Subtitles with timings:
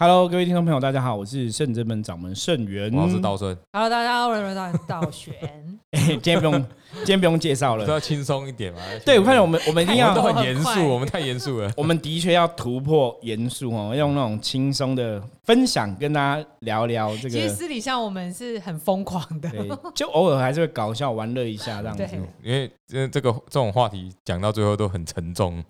[0.00, 5.34] Hello，各位听众朋友，大家好，我是圣真门掌门圣元，我是道顺，Hello，大家好，我是道道玄。
[5.90, 6.52] 哎今天不用，
[6.98, 7.84] 今天不用介绍了。
[7.84, 8.78] 都要轻松一点嘛。
[9.04, 11.72] 对，我看见我们，我们一定要都，很严肃，我们太严肃了。
[11.76, 17.48] 我们的确要突破严肃哦，用那种轻松的分享跟大家聊聊这个其实。
[17.48, 22.06] 私底下我们是很疯狂的，对，就偶尔还是会搞笑玩乐一下这样子。
[22.06, 25.60] 对因为这这个这种话题讲到最后都很沉重，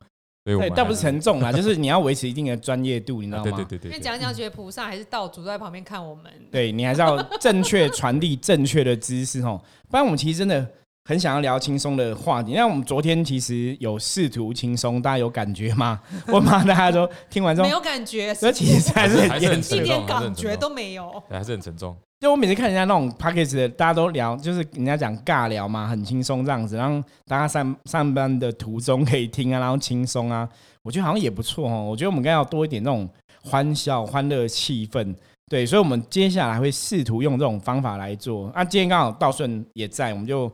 [0.48, 3.50] 所以我对，们但不是沉重啦， 就是你要维持一定的专业度，你知道吗？
[3.52, 6.24] 啊对对对对对，因为讲一讲，觉得菩萨还是道主在旁边看我们。
[6.50, 10.66] 对你还是要正确传递正确的知识哦，不然我们其实真的
[11.08, 12.52] 很想要聊轻松的话题。
[12.52, 15.98] 那我们昨天其实有试图轻松，大家有感觉吗？
[16.28, 21.10] 我怕大家都听完之后，没有感觉，这其实还是还是很很严肃一沉重点感觉都没有。
[21.26, 21.96] 对还是很沉重。
[22.20, 30.46] 就我每次看人家那种 p a c k a g e 的，大家都聊，就是人家讲尬聊嘛，很轻松这样子，然后大家上上班的途中可以听啊，然后轻松啊，
[30.82, 31.84] 我觉得好像也不错哦。
[31.84, 33.08] 我觉得我们应该要多一点那种
[33.42, 35.14] 欢笑、欢乐气氛，
[35.48, 38.52] 对，所以我们接下来会试图用这种方法来做。
[38.54, 40.52] 那、今天刚好道顺也在，我们就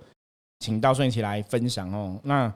[0.65, 2.19] 请道顺一起来分享哦。
[2.25, 2.53] 那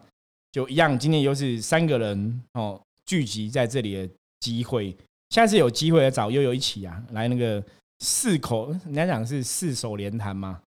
[0.53, 4.09] 就一样，今天又是三个人哦聚集在这里的
[4.41, 4.97] 机会，
[5.31, 7.62] 下次有机会来找悠悠一起啊，来那个。
[8.01, 10.61] 四口，人家讲是四手联弹嘛，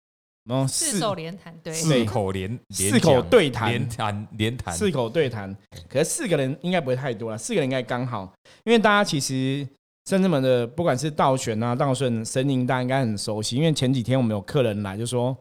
[0.44, 3.70] 然后四手联弹，对，四口连四口对谈。
[3.70, 5.56] 连谈连谈，四口对谈，
[5.88, 8.30] 可是四个人应该不会太多了，四个人应该刚好，
[8.66, 9.66] 因为大家其实
[10.10, 15.34] 深圳门的不管是道玄啊、道顺、神灵，大家应该很熟悉，因为前几天我们有客人来就说，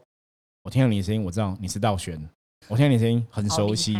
[0.70, 2.16] 我听到你的声音，我知道你是道玄，
[2.68, 3.98] 我听到你的声音很熟悉，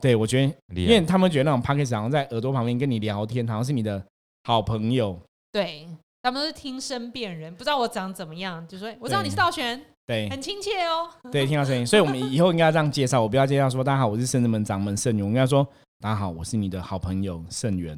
[0.00, 0.44] 对我觉
[0.74, 4.04] 得，因为他们觉得那种 p o d c a s 好像在耳朵旁边跟你聊天，好像是你的
[4.42, 5.16] 好朋友，
[5.52, 5.86] 对，
[6.20, 11.08] 他们都是听声辨人，不知道我长怎么样，就说我知道你是道玄，对，很亲切哦。
[11.30, 15.64] 对，听到声音，所以我们以后应该这样介绍，我不要介绍说大家好，我是圣人门掌门圣元，我应该说
[16.00, 17.96] 大家好，我是你的好朋友圣元。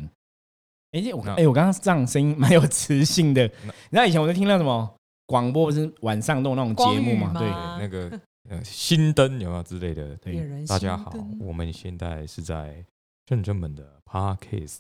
[0.93, 4.95] 哎、我那哎、我刚刚这样声音蛮有磁性的，那你知道以前我在听那什么
[5.31, 7.33] 广播，不是晚上都有那种节目嘛？
[7.39, 7.49] 对
[7.79, 10.17] 那个呃新灯有没有之类的？
[10.17, 12.85] 对大家好，我们现在是在
[13.29, 14.79] 深圳门的 Podcast，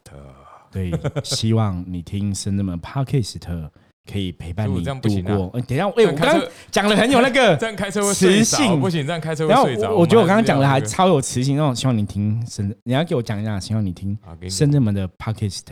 [0.72, 0.90] 对，
[1.22, 3.70] 希望你听深圳门 Podcast
[4.10, 5.50] 可以陪伴你度过。
[5.54, 9.90] 哎、等一下，哎、这样开我刚刚讲的很有那个 这样开车会磁性，不行，这样开车会然后睡着。
[9.90, 14.18] 我我觉得我刚刚讲的还超有磁性，那种希望你听圣，你要给我讲一下，希望你听
[14.48, 15.62] 深圳门的 Podcast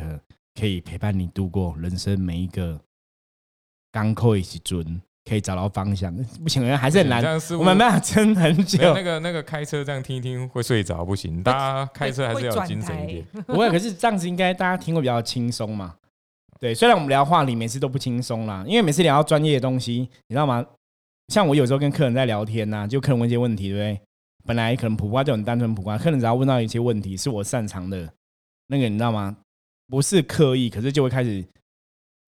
[0.55, 2.79] 可以陪伴你度过人生每一个
[3.93, 6.15] 刚扣一起准，可以找到方向。
[6.43, 7.23] 不行，还是很难
[7.59, 9.03] 我们没办法撑很久那。
[9.03, 13.27] 个那个开车这样听一听会睡着，不行， 大家开车还是要精神一点。
[13.47, 15.95] 不会，可是这样子应该大家听会比较轻松嘛。
[16.61, 20.65] 对，虽然我们聊话题每次都不轻松啦，因为每次聊到专业的东西，你知道吗？
[21.29, 24.01] 像我有时候跟客人在聊天呐、就客人问一些问题，对不对？
[24.47, 28.11] 本来可能普瓜就很单纯普瓜，客人只要问到一些问题是我擅长的，
[28.69, 29.37] 那个你知道吗？
[29.89, 31.45] 不是刻意，可是就会开始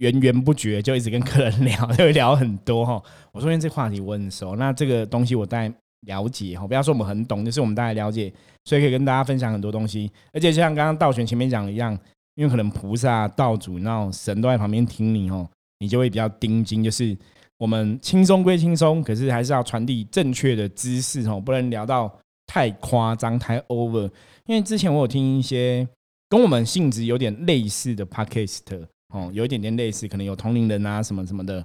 [0.00, 3.02] 源源不绝，就一直跟客人聊，就会聊很多哈。
[3.32, 5.72] 我说因为这话题我很熟，那这个东西我大概
[6.06, 8.32] 了解哈，不要说我们很懂，就是我们大概了解，
[8.64, 10.10] 所以可以跟大家分享很多东西。
[10.32, 11.96] 而且就像刚刚道玄前面讲一样，
[12.34, 15.46] 因为可能菩萨、道主，那种神都在旁边听你哦，
[15.78, 17.14] 你就会比较盯紧，就是
[17.58, 22.10] 我们轻松归轻松，可是还是要传递正确的知识哦，不能聊到
[22.46, 24.10] 太夸张、太 over。
[24.46, 25.86] 因为之前我有听一些
[26.30, 28.60] 跟我们性质有点类似的 podcast
[29.10, 31.64] 哦，有一点点类似，可能有同龄人啊什么什么的。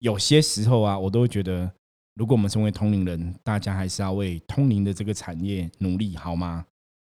[0.00, 1.70] 有些时候啊，我都会觉得，
[2.14, 6.64] 如果我们身为同龄人，大家还是要为通灵的这个产业努力，好吗？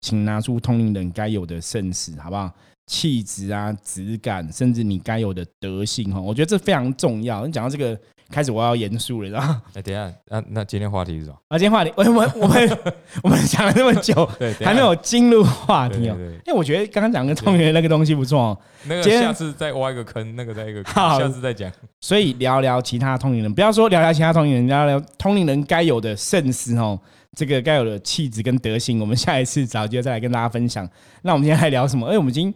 [0.02, 2.54] 请拿出通灵人该有的盛世，好不好？
[2.88, 7.48] 气质啊、质感，甚至你该有的德性哈，我觉得这非常重要。
[7.48, 7.98] 你讲到这个，
[8.34, 11.38] 开始我要严肃了，然后哎，等一下，那那今天话题是什么？
[11.50, 12.78] 啊，今天话题， 我们我们
[13.22, 14.26] 我们讲了那么久，
[14.66, 16.16] 还没有进入话题哦。
[16.18, 21.72] 对对对，因为我觉得刚刚讲的通灵人那个东西不错哦，那个下次再挖一个坑，那个再一个坑，好下次再讲。
[22.02, 27.00] 所以聊聊其他通灵人，不要说聊聊其他通灵人，聊聊通灵人该有的盛世哦，
[27.36, 30.90] 这个该有的气质跟德行，我们下一次找机会再来跟大家分享。
[31.22, 32.08] 那我们今天来聊什么？
[32.08, 32.54] 哎，我们已经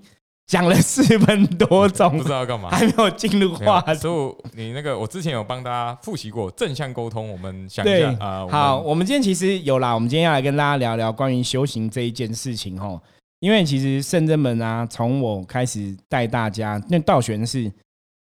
[0.47, 2.69] 讲了四分多钟不知，道要干嘛。
[2.69, 3.95] 还没有进入话题。
[3.95, 8.45] 所以你那个，我之前有帮大家复习过正向沟通，我们想一下啊。
[8.45, 12.99] 我们好，，我们今天其实有啦，我们今天要来跟大家聊聊关于修行这一件事情哈。
[13.39, 17.71] 因为其实圣真门啊，从我开始带大家，那道玄是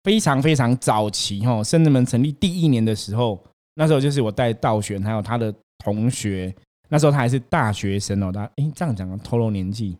[0.04, 3.42] 非常非常早期哈，圣真门成立第一年的时候，
[3.74, 5.52] 那时候就是我带道玄还有他的
[5.84, 6.54] 同学，
[6.88, 9.98] 那时候他还是大学生哦，他哎这样讲透露年纪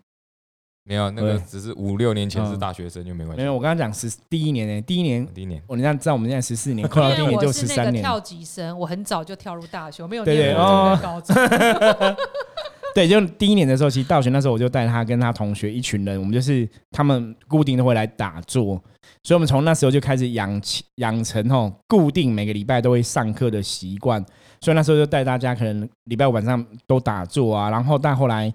[0.84, 2.58] 没有那个只是五六年前是嗯。
[2.58, 3.40] 大学生就没关系。
[3.40, 5.62] 没有，我刚刚讲十第一年呢，第一年第一年。
[5.66, 11.34] 我你家知道我们现在十四年， 扣到第一年就十三年，跳级生，我很早就跳入大学，我没有念高中。
[12.94, 18.64] 对，就第一年的时候，其实大学那时候我就带他跟他同学一群人，我们就是他们固定都会来打坐，
[19.22, 24.22] 所以我们从那时候就开始养起养成吼固定每个礼拜都会上课的习惯，
[24.60, 28.52] 所以那时候就带大家可能礼拜五晚上都打坐啊，然后但后来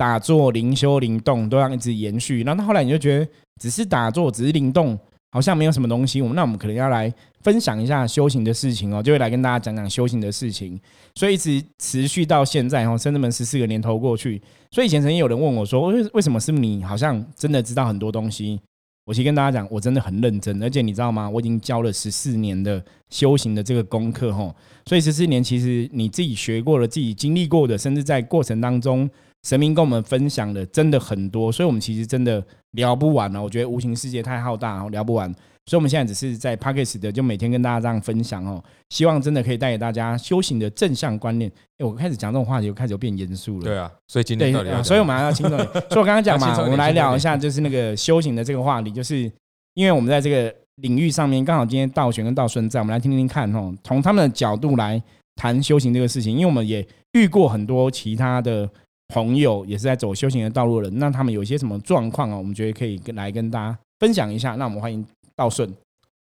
[0.00, 3.28] 打坐、灵修、灵动都要一直延续，然后到后来你就觉得
[3.60, 4.98] 只是打坐，只是灵动。
[5.32, 7.12] 好像没有什么东西，我们那我们可能要来
[7.42, 10.76] 分享一下修行的事情哦，就会来跟大家讲讲修行的事情，
[11.14, 14.42] 所以一直持续到现在哦，甚至们十四个年头过去，
[14.72, 18.58] 所以以前曾经有人问我说，为为什么是你好像真的知道很多东西？
[19.04, 21.30] 我其实跟大家讲，我真的很认真，而且你知道吗？
[21.30, 24.52] 我已经教了十四年的修行的这个功课吼，
[24.84, 29.08] 所以十四年其实你自己学过了，自己经历过的，甚至在过程当中。
[29.42, 33.42] 神明跟我们分享的真的很多，所以我们其实真的聊不完了。
[33.42, 35.32] 我觉得无形世界太浩大，聊不完。
[35.66, 38.62] 所以我们现在只是在 p a c k e s 的，就每天跟大家这样分享哦。
[38.88, 41.50] 希望真的可以带给大家修行的正向观念。
[41.78, 43.64] 哎，我开始讲这种话题，我开始变严肃了。
[43.64, 45.72] 对啊，所以今天对，所以我们要轻松点。
[45.72, 49.30] 所以我刚刚讲嘛，我们来聊一下，就是那个修行的这个话题，就是
[49.74, 55.00] 因为我们在这个领域上面，刚好今天道玄跟道顺在，我们来听听看哦，从他们的角度来
[55.36, 56.32] 谈修行这个事情。
[56.32, 58.68] 因为我们也遇过很多其他的。
[59.10, 62.36] 朋友也是在走修行的道路的人，那他们有一些什么状况啊？
[62.36, 64.54] 我们觉得可以跟来跟大家分享一下。
[64.54, 65.04] 那我们欢迎
[65.36, 65.72] 道顺。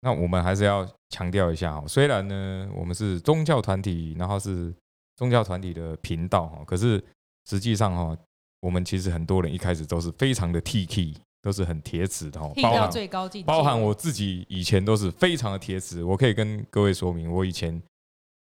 [0.01, 4.73] 那我们还是要强调一下哈，虽然呢我们是宗教团体，然后是
[5.17, 7.03] 宗教团体的频道哈，可是
[7.49, 8.17] 实际上哈，
[8.61, 16.03] 我们其实很多人一开始都是非常的 T K，都是很铁齿的哈，包含最高境界，包含我自己以前都是非常的铁齿。
[16.03, 17.81] 我可以跟各位说明，我以前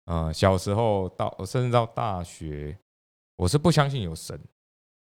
[0.07, 2.77] 呃小时候到甚至到大学。
[3.37, 4.39] 我是不相信有神，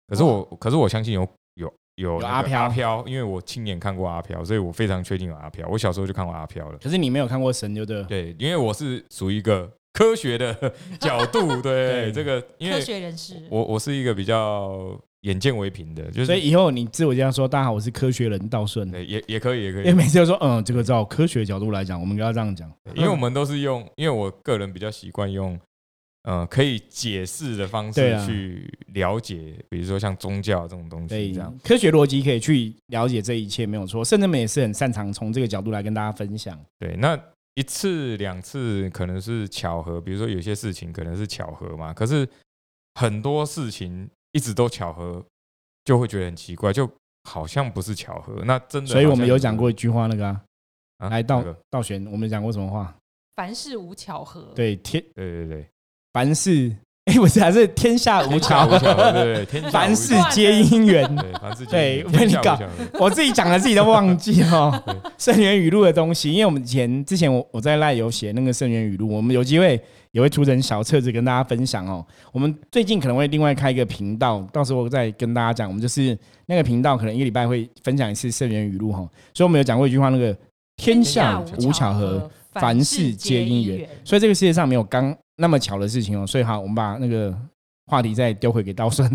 [0.08, 5.68] 可是我可是我相信有有有阿飘阿飘，因为我亲眼看过阿飘，所以我非常确定有阿飘。
[5.70, 6.78] 我小时候就看过阿飘了。
[6.80, 8.04] 可是你没有看过神，就对。
[8.04, 10.54] 对，因为我是属于一个科学的
[11.00, 19.84] 角度，对这个，因为科学人士，我我是一个比较眼见为凭的，就是所以以后你自我介绍说，大家好，我是科学人道顺，也也可以，也可以。
[19.84, 25.58] 因为每次都说，嗯，这个照科学角度来讲，我们要这样讲，因为我们都是用，因为我个人比较习惯用。
[26.26, 34.04] 呃，可以解释的方式去了解，比如说像宗教这种东西，这样科学逻辑可以去了解这一切，没有错。
[34.04, 36.60] 甚至们也是很擅长从这个角度来跟大家分享。
[36.80, 37.16] 对，那
[37.54, 41.94] 一次两次可能是巧合，比如说有些事情可能是巧合嘛。
[41.94, 42.28] 可是
[42.96, 45.24] 很多事情一直都巧合，
[45.84, 46.90] 就会觉得很奇怪，就
[47.30, 48.44] 好像不是巧合。
[48.46, 50.36] 那真的，所以我们有讲过一句话，那个
[51.08, 52.98] 来道道玄，我们讲过什么话？
[53.36, 54.52] 凡事无巧合。
[54.56, 55.70] 对，天，对对对。
[56.16, 56.72] 凡事，
[57.12, 62.58] 哎，不是，还是天下无巧，对对， 凡事皆因缘，对，凡事对，我跟你搞，
[62.94, 64.82] 我自己讲的自己都忘记 哈。
[65.18, 69.78] 圣元语录的东西，因为我们以前之前我我在赖有写那个圣元语录，我们有机会
[70.12, 72.04] 也会出成小册子跟大家分享哦。
[72.32, 75.68] 我们最近可能会另外开一个频道，到时候再跟大家讲。
[75.68, 79.00] 我们就是那个频道，可能一个礼拜会分享一次圣元语录哈。
[79.34, 80.34] 所以我们有讲过一句话，那个
[80.78, 83.86] 天下无巧合，凡事皆因缘。
[84.06, 85.14] 所以这个世界上没有刚。
[85.38, 87.38] 那么巧的事情哦，所以好，我们把那个
[87.88, 89.10] 话题再丢回给刀顺，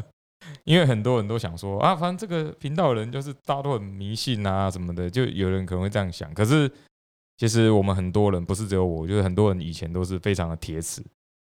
[0.64, 6.32] 因为很多人都想说啊，反正这个频道的人就是大家都很迷信啊什么的，就有人可能会这样想。
[6.34, 6.70] 可是
[7.36, 11.02] 其实我们很多人不是只有我，就是很多人以前都是非常的铁齿。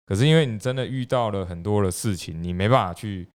[0.06, 3.28] 可是因为你真的遇到了很多的事情，你没办法去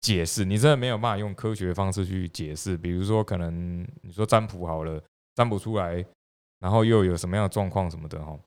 [0.00, 2.76] 解释，你真的没有办法用科学方式去解释。
[2.76, 5.02] 比如说，可能你说占卜好了，
[5.34, 6.04] 占卜出来，
[6.60, 8.38] 然后又有什么样的状况什么的哈。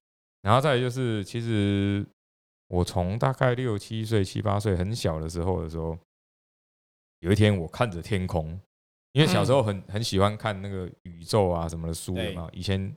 [0.42, 2.06] 然后再就是，其实
[2.68, 5.98] 我从大概六七岁、七八岁很小的时候的时候，
[7.20, 8.60] 有一天我看着天空，
[9.12, 12.50] 因为小时候很很喜欢看那个宇宙啊什么的书嘛。
[12.52, 12.92] 以前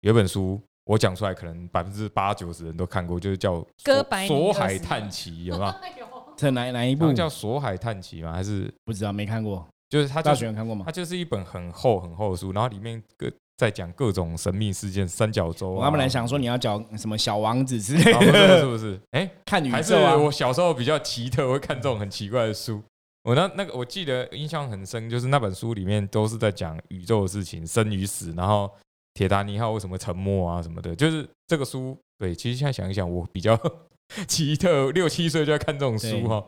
[0.00, 3.60] 有本书，我讲出来可能百分之八九十人都看过，就是叫
[4.26, 5.76] 《锁海探奇》，有吗？
[6.36, 8.32] 这哪哪一部叫《索海探奇》吗？
[8.32, 9.64] 还是不知道没看过？
[9.88, 10.84] 就是他大学看过吗？
[10.84, 13.30] 它就是一本很厚很厚的书，然后里面各。
[13.58, 15.70] 在讲各种神秘事件，三角洲。
[15.72, 18.98] 我本来想说你要讲什么小王子之类的，是不是？
[19.10, 19.74] 哎， 看宇宙。
[19.74, 22.80] 还是我小时候比较奇特，会看这种很奇怪的书。
[23.24, 28.70] 我那那个我记得印象很深，就是那本书里面都是在讲宇宙的事情，生与死，然后
[29.12, 30.94] 铁达尼号为什么沉没啊什么的。
[30.94, 33.58] 就是这个书，对，其实现在想一想，我比较
[34.28, 36.46] 奇特，六七岁就在看这种书哈。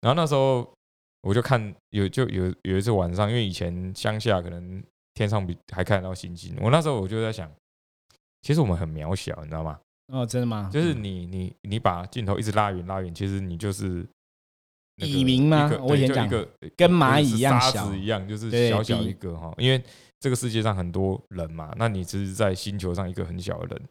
[0.00, 0.66] 然后那时候
[1.20, 4.82] 我就看有就有有一次晚上，因为以前乡下可能。
[5.16, 7.50] 天上比还看得到星星，我那时候我就在想，
[8.42, 9.80] 其实我们很渺小，你知道吗？
[10.12, 10.70] 哦，真的吗？
[10.72, 14.06] 就是你你你把镜头一直拉远拉远，其实你就是
[14.96, 15.68] 蚁民吗？
[15.80, 16.46] 我以前讲个
[16.76, 19.52] 跟蚂蚁一样小一样，就是小小一个哈。
[19.56, 19.82] 因为
[20.20, 23.88] 这个世界上很多人嘛，那你只是在星球上一个很小的人。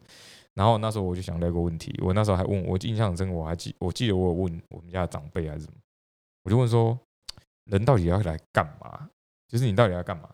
[0.54, 5.74] 然后那时候我就想到一个问题，我那时候还问我印象很深，我还记我记得我有问我们家的长辈还是什么，
[6.44, 6.98] 我就问说，
[7.64, 9.10] 人到底要来干嘛？
[9.48, 10.30] 就是你到底要干嘛？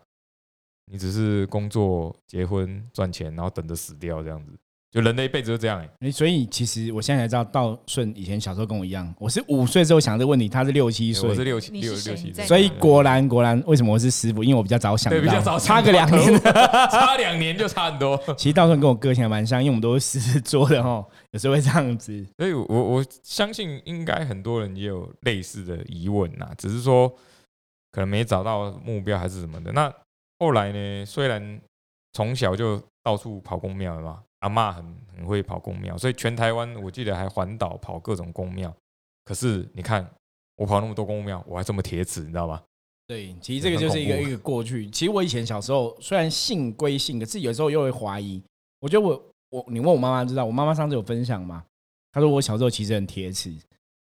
[0.91, 4.51] 你只是工作、结婚、赚钱，然后等着死掉这样子。
[4.91, 14.43] 就人的一辈子就这样哎、诶所以其实我现在才知道，道顺以前小时候跟我一样，我是五岁之后想这个问题，他是六七岁我是，六七你六六七所以果然果然，为什么我是师傅？
[14.43, 16.39] 因为我比较早想到，对比较早差个两年。
[16.91, 18.15] 差两年就差很多。
[18.37, 22.23] 其实道顺跟我个性还蛮像，因为我们都是狮子座的哈，有时候会这样子。
[22.37, 27.09] 所以我我相信应该很多人也有类似的疑问呐，只是说
[27.91, 29.71] 可能没找到目标还是什么的。
[29.71, 29.91] 那
[30.43, 31.05] 后来呢？
[31.05, 31.61] 虽然
[32.11, 34.85] 从小就到处跑公庙嘛，阿妈很
[35.15, 38.75] 很会跑公庙，所以全台湾我记得还环岛跑各种公庙。
[39.23, 40.05] 可是你看
[40.57, 42.61] 我跑那么多公庙，我还这么铁齿，你知道吗？
[43.07, 44.89] 对，其实这个就是一个一个过去。
[44.89, 48.43] 其实我以前小时候虽然信归信，可是有时候又会怀疑。
[48.81, 51.63] 我觉得我我你问我妈妈知道，我妈妈上次有分享嘛？
[52.11, 53.55] 她说我小时候其实很铁齿，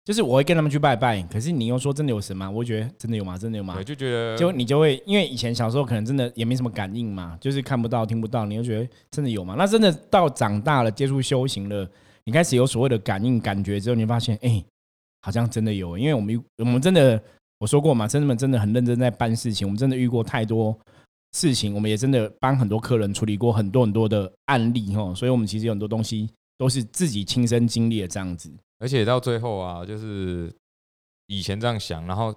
[0.04, 2.50] 就是我会跟他们去拜拜，可是你又说真的有神吗？
[2.50, 3.36] 我觉得真的有吗？
[3.36, 3.84] 真的有吗对，？
[3.84, 9.54] 就觉得就你就会因为以前小时候可能真的也没什么感应嘛，就是看不到听不到，你就觉得真的有吗？
[9.58, 11.88] 那真的到长大了接触修行了，
[12.24, 14.64] 你开始有所谓的感应感觉之后，你发现哎、
[15.22, 17.22] 好像真的有，因为我们我们真的
[17.58, 20.76] 我说过嘛，真的们真的很认真在办事情，我们真的遇过太多
[21.32, 28.50] 事情，我们也真的帮很多客人处理过很多很多的案例哈，所以我们其实有很多东西都是自己亲身经历的这样子。
[28.80, 30.52] 而且到最后啊，就是
[31.26, 32.34] 以前这样想，然后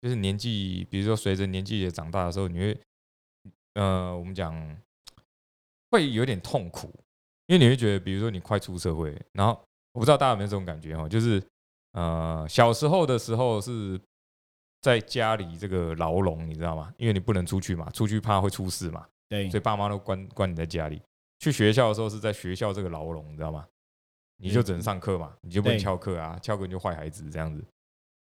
[0.00, 2.80] 就是年纪，比如说随着年纪也长大的时候，你会，
[3.74, 4.52] 呃，我们讲
[5.90, 6.88] 会有点痛苦，
[7.46, 9.52] 因为你会觉得，比如说你快出社会，然后
[9.92, 11.40] 我不知道大家有没有这种感觉哈，就是
[11.92, 14.00] 呃小时候的时候是
[14.80, 16.92] 在家里这个牢笼，你知道吗？
[16.96, 21.00] 因为你不能出去嘛，出去怕会出事嘛，对所以爸妈都关关你在家里。
[21.38, 23.66] 去学校的时候是在学校这个牢笼，你知道吗？
[24.42, 27.62] 你就只能上课嘛，你就不能翘课啊，翘课你就坏孩子这样子。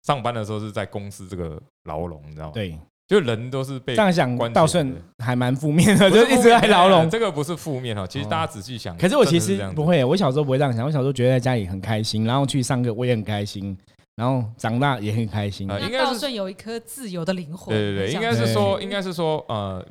[0.02, 7.08] 上班的时候是在公司这个牢笼，你知道吗？，对，就人都是被这样想道顺还蛮负面的，就一直在牢笼。
[7.10, 8.06] 这个不是负面哦。
[8.06, 10.86] 其实大家仔细想，可是我其实不，会，我小时候不会这样想。
[10.86, 13.76] 我小时候觉得在家里很开心，然后去上课我也很开心，
[14.16, 15.70] 然后长大也很开心。
[15.70, 17.68] 呃应该是道顺有一颗自由的灵魂。
[17.68, 19.86] 对对对，应该是说，应该是说，呃，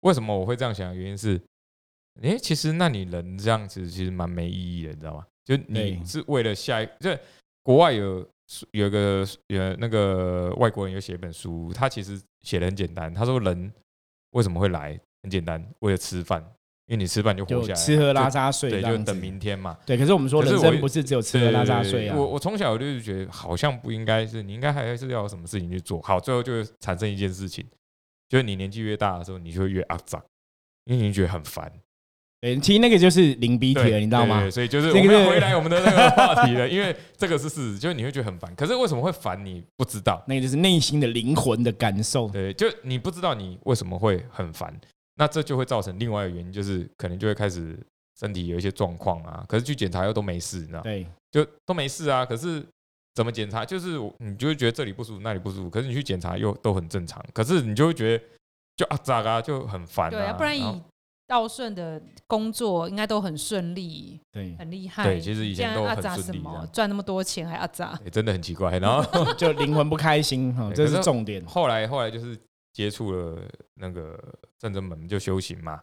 [0.00, 0.92] 为什么我会这样想？
[0.96, 1.40] 原因是，
[2.20, 5.24] 哎，其实那你人这样子其实蛮没意义的，你知道吗？
[5.46, 7.16] 就你是为了下一，就
[7.62, 8.28] 国外有
[8.72, 13.72] 有个有那个外国人有写一本书，他其实写的很简单，他说人
[14.32, 15.00] 为什么会来？
[15.22, 16.40] 很简单，为了吃饭，
[16.86, 19.16] 因为你吃饭就活下来，吃喝拉撒睡对，就等。
[19.16, 19.76] 明天嘛。
[19.84, 22.24] 对，可是我们说人生不是只有吃喝拉撒睡啊我。
[22.24, 27.66] 我从小就是觉得好像不应该是，你应该还是要有什么事情去做好，最后就会产生一件事情，
[28.28, 30.24] 就是你年纪越大的时候，你就会越肮脏，
[30.84, 31.72] 因为你觉得很烦，
[32.40, 34.48] 对，其实那个就是零鼻涕了，你知道吗？
[34.50, 42.28] 所以就是我们要回来我们的那个话题了，因为这个是事实， 就是你会觉得很烦，可是为什么会烦你不知道，那个就是内心的灵魂的感受。
[42.28, 44.72] 对，就你不知道你为什么会很烦，
[45.16, 47.76] 那这就会造成另外一个原因，就是可能就会开始
[48.20, 50.82] 身体有一些状况啊，可是去检查又都没事，你知道吗？
[50.84, 52.24] 对，就都没事啊。
[52.24, 52.62] 可是
[53.14, 58.24] 怎么检查，就是我你就会觉得这里不舒服，那里不舒服，可是你去检查又都很正常，可是你就会觉得
[58.76, 60.10] 就啊咋啊，就很烦、啊。
[60.10, 60.82] 对啊，不然
[61.26, 65.04] 道顺的工作应该都很顺利，对，很厉害。
[65.04, 66.42] 对其实以前都很顺利
[66.72, 68.78] 赚那么多钱还阿扎，也真的很奇怪。
[68.80, 71.44] 然后 就灵魂不开心 哈，这是是重点。
[71.46, 72.38] 后来后来就是
[72.72, 73.42] 接触了
[73.74, 74.18] 那个
[74.58, 75.82] 正真门，就修行嘛，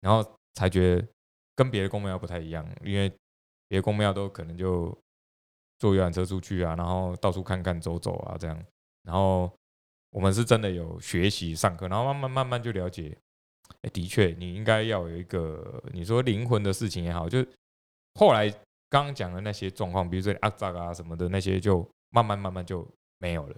[0.00, 0.22] 然后
[0.54, 1.06] 才觉得
[1.54, 3.08] 跟别的公庙不太一样，因为
[3.68, 4.96] 别的公庙都可能就
[5.78, 8.62] 坐游览车出去啊，然后到处看看走走啊这样，
[9.04, 9.50] 然后
[10.10, 13.16] 我们是真的有学习上课，然后慢慢慢慢就了解，
[13.82, 17.44] 哎，的确你应该要有一个你说灵魂的事情也好，就
[18.14, 18.48] 后来
[18.88, 22.86] 刚刚讲的那些状况，比如说阿扎啊什么的那些，就慢慢慢慢就
[23.18, 23.56] 没有了。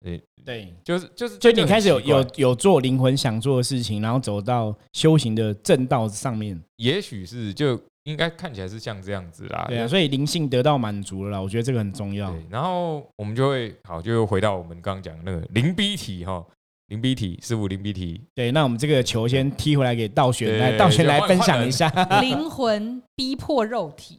[0.00, 6.62] 对，对，就是就是，就你开始有有有做灵魂想做的事情，然后走到修行的正道上面。
[6.76, 9.64] 也许是就应该看起来是像这样子啦。
[9.68, 12.30] 对啊，所以灵性得到满足了啦，我觉得这个很重要。
[12.30, 16.46] 对，然后我们就会好，就又回到我们刚刚讲的那个灵逼体哈，
[16.88, 21.88] 零 B 体师傅零 B 体，对，那我们这个球先踢回来给道玄对来，道玄来分享一下。
[22.20, 24.18] 灵魂逼迫肉体，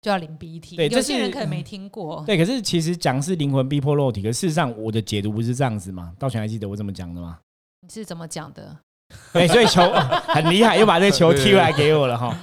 [0.00, 0.76] 就要灵鼻体。
[0.76, 2.24] 对这有些人可能没听过。
[2.26, 6.12] 对，可是其实讲是灵魂逼迫肉体，可是事实上我的解读不是这样子嘛？
[6.18, 7.38] 道玄还记得我怎么讲的吗？
[7.82, 8.74] 你是怎么讲的？
[9.34, 9.82] 对，所以球
[10.28, 12.34] 很厉害，又把这个球踢回来给我了哈。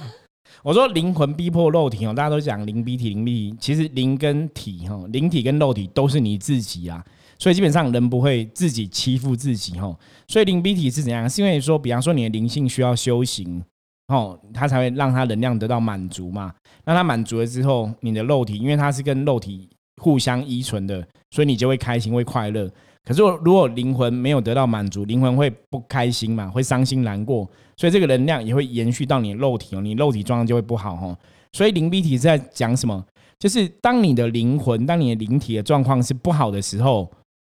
[0.62, 7.04] 我说灵魂逼迫肉体哦，大家都讲灵逼体，灵逼体，其实灵跟体哈，灵体跟肉体都是你自己啊，
[7.38, 9.96] 所以基本上人不会自己欺负自己哈。
[10.28, 11.28] 所以灵逼体是怎样？
[11.28, 13.62] 是因为说，比方说你的灵性需要修行
[14.08, 16.54] 哦，它才会让它能量得到满足嘛。
[16.84, 19.68] 那它满足了之后，你的肉体因为它是跟肉体
[20.02, 22.70] 互相依存的，所以你就会开心会快乐。
[23.04, 31.16] 可是如果灵魂没有得到满足，灵魂会不开心嘛，会伤心难过，所以这个能量也会延续到你肉体哦，你肉体状况就会不好哦。
[31.52, 33.04] 所以灵逼体是在讲什么？
[33.38, 37.10] 就是当你的灵魂、当你的灵体的状况是不好的时候，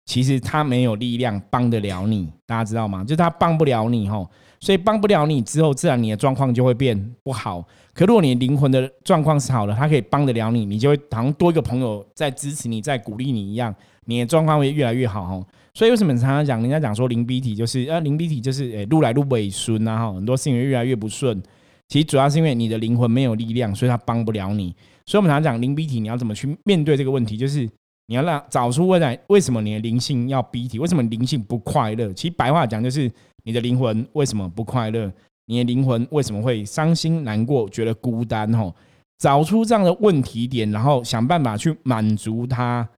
[0.09, 3.03] 其实他没有力量帮得了你，大家知道吗？
[3.03, 4.27] 就是他帮不了你吼，
[4.59, 7.63] 所以帮不了你之后，自然你的状况就会变不好。
[7.93, 13.71] 可如果你灵魂的状况是好的，他可以帮得了你，你就会好像多一个朋友在支持你、在鼓励你一样，
[14.05, 15.45] 你的状况会越来越好吼。
[15.75, 21.39] 所以为什么常常讲，人家讲说灵逼体就是呃，灵逼体就是诶，路来路尾顺啊哈，很多事情越来越不顺。
[21.87, 24.75] 其实主要是因为你的灵魂没有力量，所以他帮不了你。
[25.05, 27.37] 所以我们常常讲灵逼体，你要怎么去面对这个问题？
[27.37, 27.69] 就是
[28.09, 32.11] 你要让找出未来为什么你的灵性要逼体，为什么灵性不快乐？
[32.11, 33.09] 其实白话讲就是
[33.43, 35.11] 你的灵魂为什么不快乐？
[35.45, 38.51] 你的灵魂为什么会伤心难过、觉得孤单？
[38.55, 38.73] 吼，
[39.19, 42.89] 找出这样的问题点，然后想办法去满足他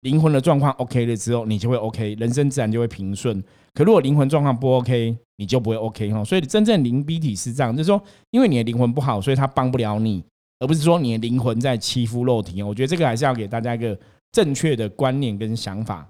[0.00, 3.40] 灵魂的状况 OK 了之后，你就会 OK，人生自然就会平顺。
[3.72, 6.24] 可如果灵魂状况不 OK，你就不会 OK 哈。
[6.24, 10.24] 所以真正灵逼体是这样，就是说，因为你的灵魂不好，所以他帮不了你。
[10.58, 13.96] 而不是说你的灵魂在欺负肉体我觉得这个还是要给大家一个
[14.36, 16.06] 正确的观念跟想法。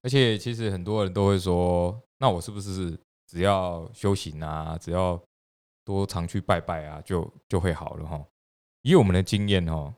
[0.00, 5.22] 而且其实很多人都会说，那我是不是只要修行啊，只要
[5.84, 8.24] 多常去拜拜啊，就就会好了哈？
[8.80, 9.92] 以我们的经验哦，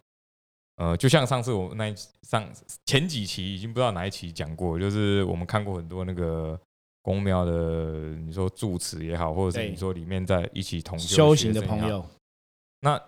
[0.78, 2.44] 呃，就像上次我那上
[2.86, 6.60] 前几期已经不知道哪一期讲过，就是我们看过很多那个
[7.02, 12.04] 公庙的，你说住持也好，或者是你说里面在一起同修行的朋友，
[12.80, 13.00] 那。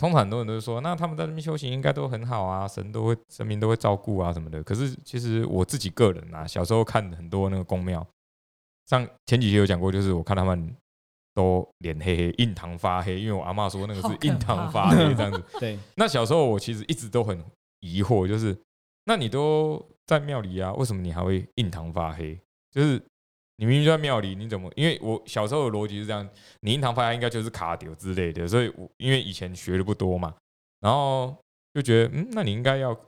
[0.00, 4.62] 通常很多人都说，那他们在那边修行应该都很好啊，神都会神明都会照顾啊什么的。
[4.62, 8.04] 可是其实我自己个人啊，小时候看很多那个宫庙，
[8.86, 10.74] 像前几期有讲过，就是我看他们
[11.34, 15.44] 都脸黑黑、印堂发黑，因为我阿妈说那个是印堂发黑这样子。
[15.60, 15.78] 对。
[15.96, 17.38] 那小时候我其实一直都很
[17.80, 18.58] 疑惑，就是
[19.04, 22.40] 那你都在庙里啊，为什么你还会印堂发黑？
[22.70, 22.98] 就是。
[23.60, 24.72] 你明明就在庙里，你怎么？
[24.74, 26.26] 因为我小时候的逻辑是这样，
[26.60, 30.34] 你印堂发黑应该就是卡丢之类的，所以我因为以前学的不多嘛，
[30.80, 31.36] 然后
[31.74, 32.98] 就觉得，嗯，那你应该要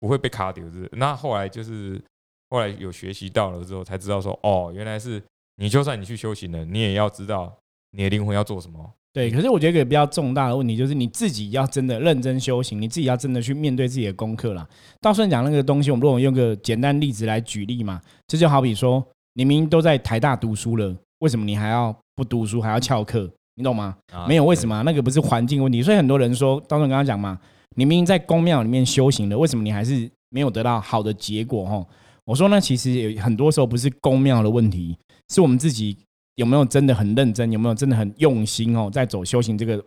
[0.00, 0.90] 不会被卡丢之。
[0.94, 2.02] 那后来就是
[2.48, 5.22] 后来有学习到了之后，才知道说，哦，原来是
[5.58, 7.56] 你就算你去修行了，你也要知道
[7.92, 8.92] 你的灵魂要做什么。
[9.12, 14.68] 对，可是我觉得一个比较重大的问题就是你自己要真的认真修行，你自己要真的去面对自己的功课了。
[15.00, 19.06] 到时候讲那个东西，我们如果用个简单例子来举例嘛，这就好比说。
[19.34, 23.30] 你明明都在台大读书了，为什么你还要不读书，还要翘课？
[23.56, 23.96] 你懂吗？
[24.26, 25.82] 没有为什么，那个不是环境问题。
[25.82, 27.38] 所以很多人说，当时刚刚讲嘛，
[27.76, 31.64] 你明明在公庙里面修行了，为什么你还是没有得到好的结果？
[31.66, 31.86] 哈，
[32.24, 34.96] 我说那其实有很多时候不是公庙的问题，
[35.28, 35.96] 是我们自己
[36.36, 39.82] 有没有真的很认真，有没有真的很用心哦，在走修行这个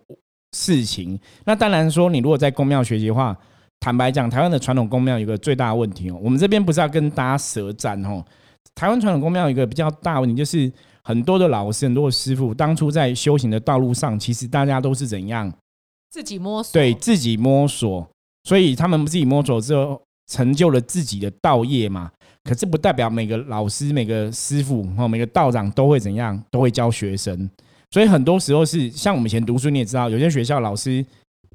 [0.56, 1.20] 事情。
[1.46, 3.36] 那当然说，你如果在公庙学习的话，
[3.80, 8.24] 坦白讲，台湾的传统公庙有个最大的问题哦，我们这边不是要跟大家舌战哦。
[8.76, 10.72] 台湾传统公庙有一个比较大问题，就是
[11.04, 15.52] 很多的老师、很多的师傅，当初在修行的道路上，其实大家都是怎样
[16.10, 18.08] 自己摸索，对自己摸索，
[18.44, 22.12] 所以他们自己摸索之后，成就了自己的道业嘛。
[22.44, 27.50] 可是不代表每个老师、每个师傅、哦每个道长都会怎样，都会教学生。
[27.92, 31.06] 所以很多时候是像我们以前读书，你也知道，有些学校老师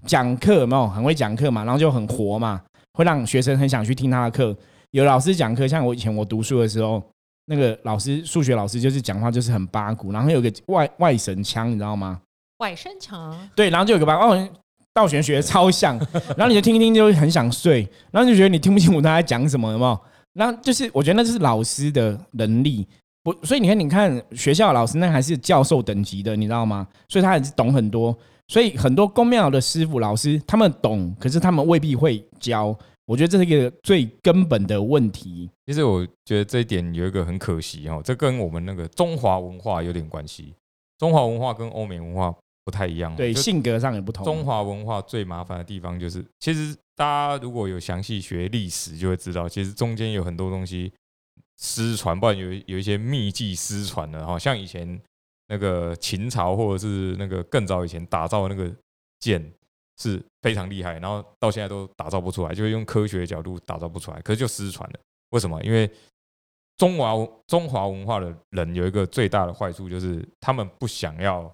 [0.06, 2.62] 讲课没有很会讲课嘛，然后就很活嘛，
[2.94, 4.56] 会让学生很想去听他的课。
[4.92, 7.02] 有老师讲课，像我以前我读书的时候，
[7.46, 12.20] 那个老师数学老师就是讲话就是很八股，然后有个外外神腔，你知道吗？
[12.58, 13.36] 外省腔。
[13.54, 14.48] 对，然后就有个八哦，
[14.94, 15.98] 道玄学超像，
[16.36, 20.00] 然后你就听听就会很想睡，然后就觉得你听不清楚他在讲什么，有没有？
[20.32, 22.86] 然后就是我觉得那就是老师的能力，
[23.22, 26.86] 不，所以你看，你看学校老师那还是教授等级的，你知道吗？
[27.08, 28.16] 所以他还是懂很多，
[28.48, 32.76] 所以很多公庙的师傅老师他们懂，可是他们未必会教。
[33.08, 35.48] 我觉得这是一个最根本的问题。
[35.64, 40.52] 其实我觉得这一点有一个很可惜哦，这跟我们那个中华文化有点关系。
[40.98, 44.22] 中华文化跟欧美文化不太一样，对性格上也不同。
[44.26, 50.92] 中华文化最麻烦的地方就是，其实大家如果有详细学历史，就会知道，其实中间有很多东西
[51.58, 54.38] 失传，不然有有一些秘技失传的哈。
[54.38, 55.00] 像以前
[55.46, 58.70] 那个秦朝，或者是那个更早以前打造的那个
[59.18, 59.50] 剑。
[59.98, 64.98] 是非常厉害，然后到现在都打造不出来，就是用科学的角度打造不出来，可是就失传了。
[65.30, 65.62] 为什么？
[65.62, 65.90] 因为
[66.76, 67.14] 中华
[67.46, 71.52] 中华文化的人有一个最大的坏处，就是他们不想要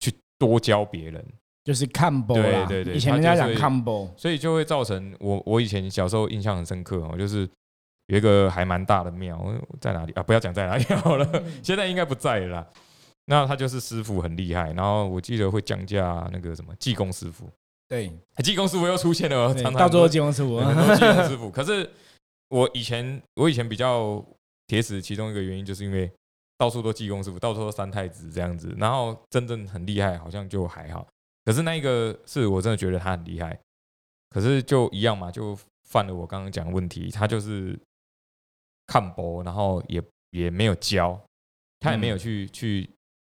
[0.00, 1.24] 去多教别人，
[1.62, 7.48] 就是看播对对对，以前人家讲看播，所以就会造成我我以前小时候印象很深刻哦，就是
[8.06, 9.40] 有一个还蛮大的庙
[9.80, 10.22] 在哪里啊？
[10.24, 11.26] 不要讲在哪里好了，
[11.62, 12.68] 现在应该不在了。
[13.26, 17.48] 那他就是师傅很厉害，然后我记得会降价那个什么济公师傅，
[17.88, 21.50] 对，技工师傅又出现了，常常到最后技工师傅对，很多 技工师傅。
[21.50, 21.88] 可是
[22.48, 24.24] 我以前我以前比较
[24.66, 26.10] 铁死，其中一个原因就是因为
[26.58, 31.06] 到处都技工师傅，到处都三太子这样子，然后真正很厉害好像就还好。
[31.44, 33.58] 可是那一个是我真的觉得他很厉害，
[34.30, 35.58] 可是就一样嘛，就
[35.88, 37.78] 犯了我刚刚讲的问题，他就是
[38.86, 41.20] 看播，然后也也没有教，
[41.80, 42.48] 他也没有嗯去、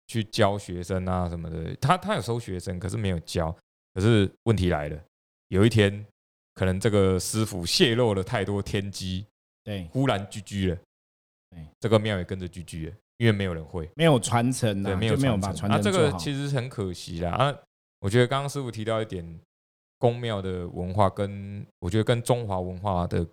[0.08, 3.56] 去去教学生啊什么的，他他有收学生，可是没有教。
[3.94, 5.00] 可是问题来了，
[5.50, 6.06] 有一天
[6.54, 9.26] 可能这个师傅泄露了太多天机，
[9.64, 10.78] 对，忽然居居了，
[11.50, 15.92] 对，这个庙也跟着居居了，因为没有人会，没有传承对，啊，没有没有把传传承啊，这。
[15.92, 17.58] 个其实很可惜啦啊。
[18.02, 19.40] 我觉得刚刚师傅提到一点，
[19.98, 23.26] 宫庙的文化跟我觉得跟中华文化的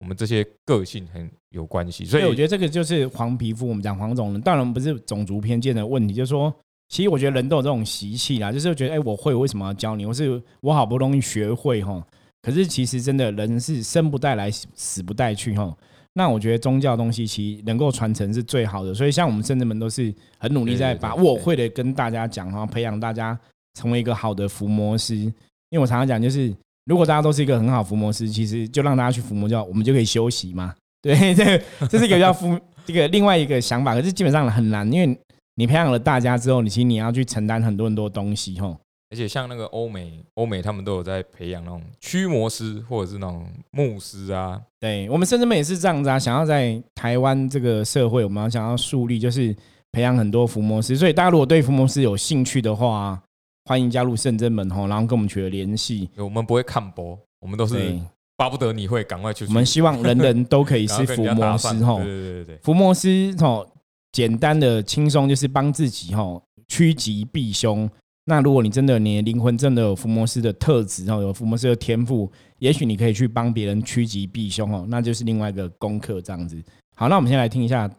[0.00, 6.54] 我们这些个性很有关系，所以我觉得这个就是黄皮肤，我们讲黄种人，当然不是种族偏见的问题，就是说，
[6.88, 10.04] 其实我觉得人都有这种习气啦，就是觉得，哎、我会，我为什么要教你？
[10.04, 12.06] 我是我好不容易学会哈，
[12.42, 15.74] 可是其实真的人是生不带来，死不带去哈。
[16.12, 23.38] 那我觉得宗教的东西其实能够传承是最好的，所以像我们圣人们都是很努力在把我会的跟大家讲哈，培养大家
[23.74, 25.14] 成为一个好的伏魔师。
[25.16, 25.32] 因
[25.72, 26.54] 为我常常讲，就是
[26.86, 30.74] 如果大家都是一个很好的伏魔师，其实就让大家去伏魔教，我们就可以休息嘛。
[31.02, 35.18] 对，这这是一个叫伏 这个另外一个想法，可是基本上很难，因为
[35.56, 38.76] 你培养了大家之后，你其实你要去承担很多很多东西吼。
[39.10, 49.54] 而且像那个欧美，欧美他们都有在培养那种驱魔师或者是那种牧师啊，对我们甚至们也是这样子啊，想要在台湾这个社会，我们要想要树立，就是
[49.92, 50.96] 培养很多伏魔师。
[50.96, 53.22] 所以大家如果对伏魔师有兴趣的话，
[53.66, 56.08] 欢迎加入圣真门吼，然后跟我们取得联系。
[56.16, 57.98] 我们不会看播，我们都是，
[58.36, 59.44] 巴不得你会赶快去。
[59.46, 62.04] 我们希望人人都可以是伏人家搭讪魔师吼对。
[62.04, 63.66] 对对对伏魔师吼，
[64.12, 67.90] 简单的轻松就是帮自己吼趋吉避凶。
[68.26, 76.62] 那如果你真的你的灵魂真的有伏魔师的特质哦，有伏魔师的天赋，也许你可以去帮别人趋吉避凶哦，那就是另外一个功课这样子。
[76.94, 77.90] 好，那我们先来听一下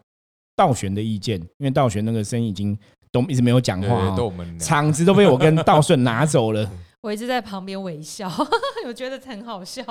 [0.56, 2.76] 道玄的意见，因为道玄那个声音已经
[3.22, 6.70] 都一直没有讲对话哦，对都我们场子都被我跟道顺拿走了。
[7.02, 8.30] 我一直在旁边微笑，
[8.86, 9.82] 我觉得很好笑，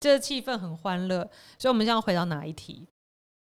[0.00, 1.18] 这个气氛很欢乐。
[1.58, 2.86] 所以，我们现在回到哪一题？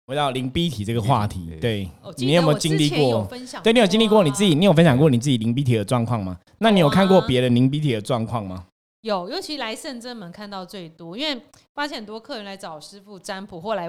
[0.07, 3.25] 回到零 B 体这个话题，对我你有没有经历过？
[3.25, 6.39] 分享对你有经历过你自己，啊你有分享过你自己零 B 体的状况吗？
[6.59, 8.67] 那你有看过别人零 B 体的状况吗？
[9.03, 11.41] 有，尤其来圣真门看到最多，因为
[11.75, 13.89] 发现很多客人来找师傅占卜或来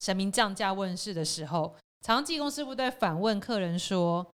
[0.00, 4.26] 神明降价问世的时候，常常济公师傅都会反问客人说：“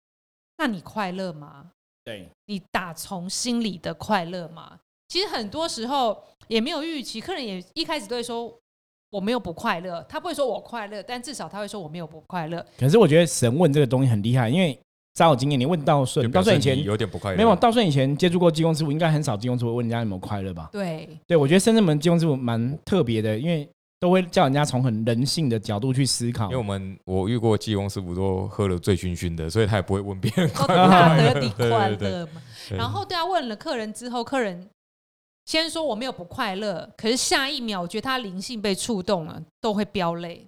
[0.58, 1.72] 那你快乐吗？
[2.04, 8.54] 对，你打从心里的快乐吗？”其实很多时候也没有预期，客人也一开始都会说
[9.10, 12.66] 我没有不快乐，他不会说我快乐，但至少他会说我没有不快乐。
[12.78, 14.78] 可是我觉得神问这个东西很厉害，因为
[15.14, 20.70] 在我经验，你问道就顺，道顺以前有点不快乐，没有，道顺以前接触过济公师傅，应该很少济公师傅问人家有没有快乐吧？
[20.72, 23.68] 对，对，我觉得深圳门济公师傅蛮特别的，因为
[24.00, 26.58] 都会叫人家从很人性的角度去思考因为。
[26.58, 32.28] 我们我遇过济公师傅都喝了醉醺醺的，所以他也不会问别人 都快乐。
[32.72, 34.70] 然后对他，问了客人之后，客人
[35.46, 40.46] 先说我没有不快乐，可是下一秒我觉得他灵性被触动了，都会飙泪。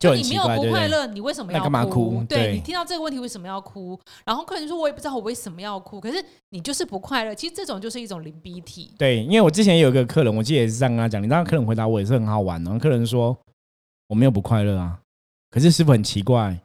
[0.00, 4.00] 就很你没有不快乐，你为什么要那干嘛哭对对你听到这个问题为什么要哭？
[4.24, 7.34] 然后客人说我也不知道我为什么要哭，可是你就是不快乐。
[7.34, 8.94] 其实这种就是一种零逼体。
[8.96, 12.78] 对，因为我之前有一个客人，我记得也是这样跟他讲，你知道客人回答我也是很好玩哦。
[12.78, 13.36] 客人说
[14.08, 14.98] 我没有不快乐啊，
[15.50, 16.58] 可是师傅很奇怪，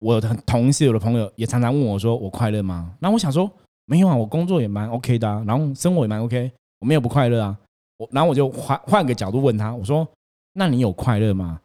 [0.00, 2.96] 我的同事、我的朋友也常常问我说我快乐吗？
[2.98, 3.48] 然后我想说
[3.84, 6.50] 没有啊，我工作也蛮 OK 的、啊，然后生活也蛮 OK，
[6.80, 7.56] 我没有不快乐啊。
[7.98, 10.06] 我然后我就换换个角度问他，我说
[10.54, 11.60] 那你有快乐吗？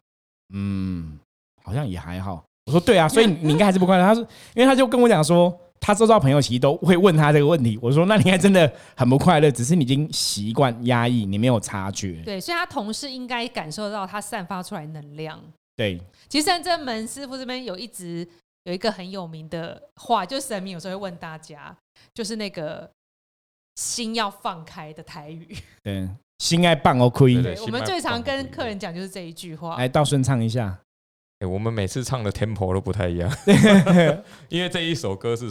[0.52, 1.18] 嗯，
[1.62, 2.44] 好像也还好。
[2.66, 4.04] 我说对啊， 所以你应该还是不快乐。
[4.04, 4.22] 他说，
[4.54, 7.78] 因为他就跟我讲说，他周遭朋友其实都会问他这个问题。
[7.82, 12.22] 我说那你应该真的很不快乐，只是你已经习惯压抑，你没有察觉。
[12.24, 15.42] 对，所以他同事应该感受到他散发出来能量。
[15.74, 18.26] 对，其实深圳门师傅这边有一直
[18.64, 21.76] 有一个很有名的话，就神明有时候会问大家，
[22.14, 22.88] 就是那个
[23.74, 25.56] 心要放开的台语。
[25.82, 26.08] 对，
[26.42, 27.54] 心爱棒哦亏对。
[27.54, 29.76] 对我们最常跟客人讲就是这一句话。
[29.76, 30.76] 来，道顺唱一下。
[31.38, 33.30] 哎我们每次唱的 tempo 都不太一样，
[34.50, 35.48] 因为这一首歌是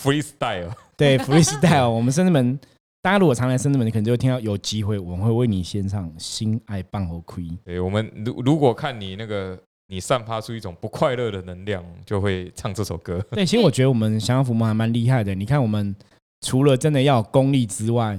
[0.00, 2.58] freestyle，对，freestyle，我们深圳门，
[3.02, 7.46] 大家如果常来深圳门，你可能就会听到有机会，我们会为你献唱心爱棒哦亏。
[7.64, 13.22] 对我们如如果看你那个你散发出一种不快乐的能量，就会唱这首歌。
[13.30, 15.34] 对，其实我觉得我们降妖伏魔还蛮厉害的。
[15.34, 15.94] 你看，我们
[16.40, 18.18] 除了真的要有功力之外，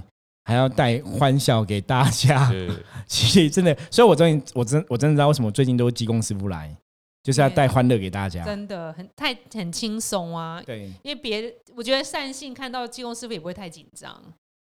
[0.52, 2.52] 还要带欢笑给大家。
[3.08, 6.76] 其实真的，所以我终于，我真我真的知道为什么最近都是济公师傅来，
[7.24, 8.44] 就是要带欢乐给大家。
[8.44, 14.22] 真的很太很轻松啊，对，因为别我觉得善信看到济公师傅也不会太紧张。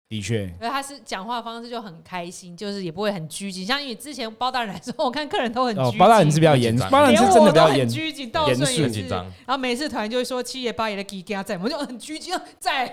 [0.10, 3.64] 的确，而他是讲话方式就很开心，就是也不会很拘谨。
[3.64, 9.24] 像因为之前包大人来说，我看客人都很拘哦，谨，包大人是比较严包大人真的我都很比较严，拘谨，到严肃紧张。
[9.46, 12.88] 然后每次团就会说七爷八爷的给给他在，我就很拘谨，啊在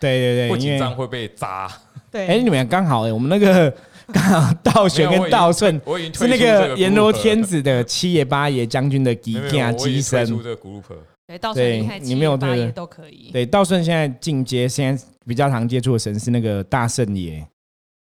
[0.00, 1.70] 对对对，不紧张会被砸。
[2.12, 2.28] 对。
[2.28, 3.74] 哎，你们刚好哎，我们那个
[4.12, 10.42] 刚好道玄跟道顺我已经是那个阎罗天子的七爷八爷将军的吉架没有没有我已机身经退出。
[10.42, 11.02] 这个 group 了。
[11.26, 13.30] 对，道顺厉害，你没有七爷八爷都可以。
[13.32, 17.44] 对，道顺现在进阶，现在比较常接触的神是那个大圣爷。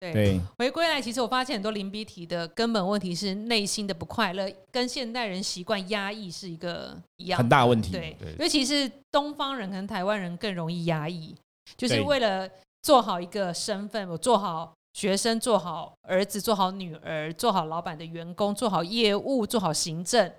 [0.00, 11.34] 对对，回归来，其实我发现很多灵鼻体的根本问题是内心的不快乐，跟现代人习惯压抑是一个一样的很大问题对对，尤其是东方人跟台湾人更容易压抑，
[11.78, 12.46] 就是为了
[12.84, 20.30] 做好一个身份，我做好学生，做好儿子，做好女儿，做好老板的员工，做好业务，做好行政。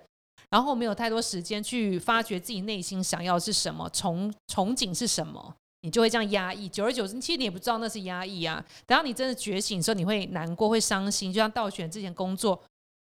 [0.50, 6.68] 然后没有太多时间去发掘自己内心想要是什么，憧憧憬是什么，你就会这样压抑。
[6.68, 8.64] 久而久之，其实你也不知道那是压抑啊。
[8.86, 11.32] 等到你真的觉醒的时候，你会难过，会伤心。
[11.32, 12.62] 就像道选之前工作，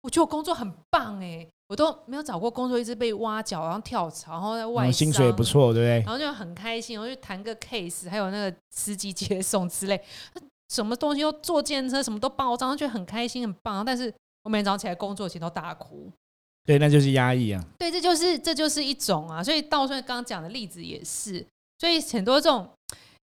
[0.04, 6.00] 我觉得我工作很棒哎、我都没有找过工作，一直被挖角，然后跳槽，然后在外然后薪水也不商，错，对不对？
[6.02, 10.00] 然后就很开心，我就谈个 case，还有那个司机接送之类，
[10.70, 13.84] 什么东西都坐电车，什么都包账，就很开心很棒。
[13.84, 16.12] 但是我每天早上起来工作前都大哭。
[16.66, 17.64] 对，那就是压抑啊。
[17.78, 21.46] 对，这就是这就是一种啊，所以道顺刚刚讲的例子也是，
[21.80, 22.68] 所以很多这种，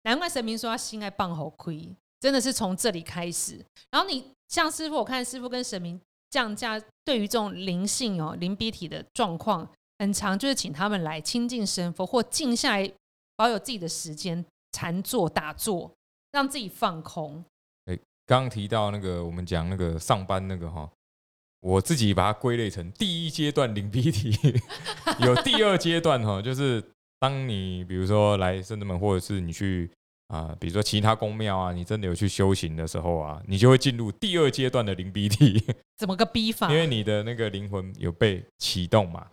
[0.03, 3.63] 难怪神明说他心爱棒好亏，真的是从这里开始。
[3.91, 12.91] 然后你像师傅，我看师傅跟神明降价，对于这种灵性哦灵鼻体的状况，很长，就是请他们来亲近神佛或静下来，
[13.35, 15.91] 保有自己的时间禅坐打坐，
[16.31, 17.43] 让自己放空。
[18.25, 20.91] 刚刚提到那个，我们讲那个上班那个哈，
[21.61, 24.37] 我自己把它归类成第一阶段零 B 体，
[25.19, 26.83] 有第二阶段哈，就是
[27.19, 29.89] 当你比如说来圣子门，或者是你去
[30.27, 35.63] 啊、比如说其他宫庙啊，你真的有去修行的时候啊，你就会进入第二阶段的零逼体，
[35.97, 36.69] 怎么个逼法？
[36.69, 39.25] 因为你的那个灵魂有被启动嘛，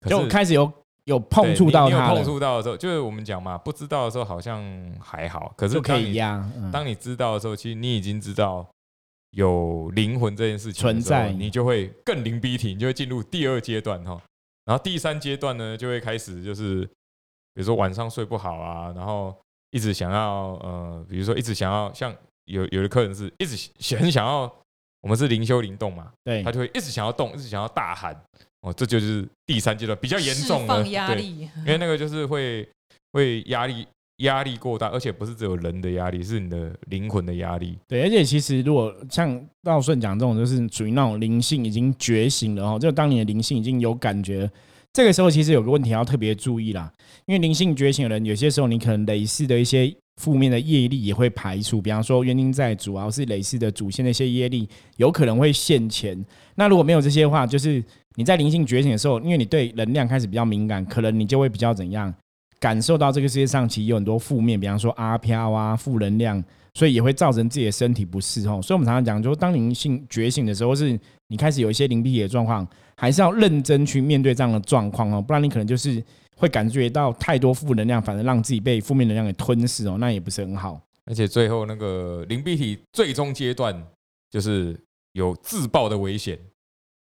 [0.00, 0.72] 可就是开始有
[1.04, 4.64] 有碰对触到你你有碰触到的时候，就是我们讲嘛，不知道的时候好像
[5.00, 6.36] 还好，可是就可以压。
[6.56, 8.66] 嗯当你知道的时候，其实你已经知道
[9.32, 14.18] 有灵魂这件事情存在你就会更灵逼体，你就会进入第二阶段哈。
[14.64, 16.84] 然后第三阶段呢，就会开始就是，
[17.52, 19.34] 比如说晚上睡不好啊，然后
[19.70, 22.14] 一直想要呃，比如说一直想要像
[22.46, 24.52] 有有的客人是一直想很想要，
[25.02, 28.14] 我们是灵修灵动嘛，对他，就会一直想要动，一直想要大喊
[28.62, 32.68] 哦，这就是第三阶段比较严重的放压力，因为那个就是会
[33.12, 33.86] 会压力
[34.18, 37.78] 压力过大，而且不是只有人的压力，是你的灵魂的压力。
[37.86, 44.50] 对，而且其实如果像道顺讲这种，就是属于那种灵性已经觉醒了哦，就当你的灵性已经有感觉了，
[44.92, 46.92] 这个时候其实有个问题要特别注意啦，
[47.26, 56.24] 因为灵性觉醒的人，有些时候你可能累世的一些负面的业力也会排除，比方说冤亲债主啊，或是累世的祖先的一些业力，有可能会现前。
[56.56, 57.82] 那如果没有这些的话，就是
[58.16, 62.12] 你在灵性觉醒的时候，因为你对能量开始比较敏感，可能你就会比较怎样
[62.58, 66.42] 感受到这个世界上其实有很多负面，比方说阿飘啊、负能量。
[66.74, 68.60] 所以也会造成自己的身体不适哦。
[68.62, 70.96] 所以我们常常讲，就是当灵性觉醒的时候，是
[71.28, 76.02] 你开始有一些灵体的状况，还是要认真去面对这样的状况哦，不然你可能就是
[76.36, 80.80] 会感觉到太多负能量，反而让自己被负面能量给吞噬哦，那也不是很好。
[81.04, 83.82] 而且最后那个灵璧体最终阶段
[84.30, 84.78] 就是
[85.12, 86.38] 有自爆的危险，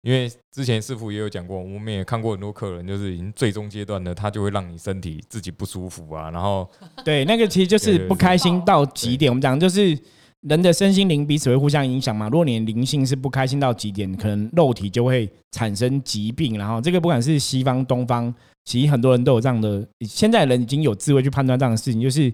[0.02, 6.66] 因为之前师傅也有讲过，我们也看过很多客人，就是已经最终阶段了，他就会让你身体自己不舒服啊，然后
[7.04, 9.30] 对，那个其实就是不开心到极点。
[9.30, 9.98] 我们讲就是
[10.42, 12.28] 人的身心灵彼此会互相影响嘛。
[12.28, 16.58] 如果你的灵性是不开心到极点，可能肉体就会产生疾病。
[16.58, 18.32] 然后这个不管是西方、东方，
[18.64, 19.86] 其实很多人都有这样的。
[20.00, 22.32] 现在人已经有智慧去判断这样的事情，就是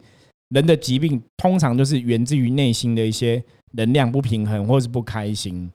[0.49, 5.71] 人的疾病通常就是源自于内心的一些能量不平衡或是不开心。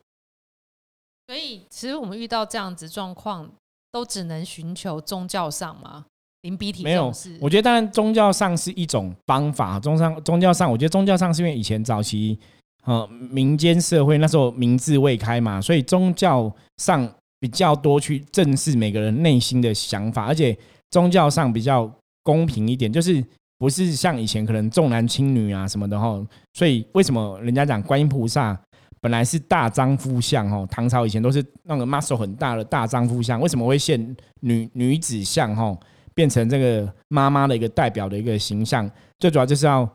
[1.28, 3.50] 所以，其实我们遇到这样子状况，
[3.92, 6.06] 都只能寻求宗教上嘛，
[6.44, 12.38] 灵鼻体没有我觉得当然宗教上是一种方法，宗上宗教上，我觉得宗教上是因为以前早期
[12.86, 20.58] 呃民间社会那时候民智未开嘛，所以宗教上比较多去正视每个人内心的想法，而且
[20.92, 21.90] 宗教上比较
[22.24, 23.24] 公平一点，就是
[23.58, 26.22] 不是像以前可能重男轻女啊什么的哈。
[26.54, 28.58] 所以为什么人家讲观音菩萨
[29.00, 35.74] 本来是大丈夫相哦，唐朝以前都是那个 muscle 很大的大丈夫相，为什么会现女女子相哈？
[36.16, 39.90] 变成这个妈妈的一个代表的一个形象，最主要就是要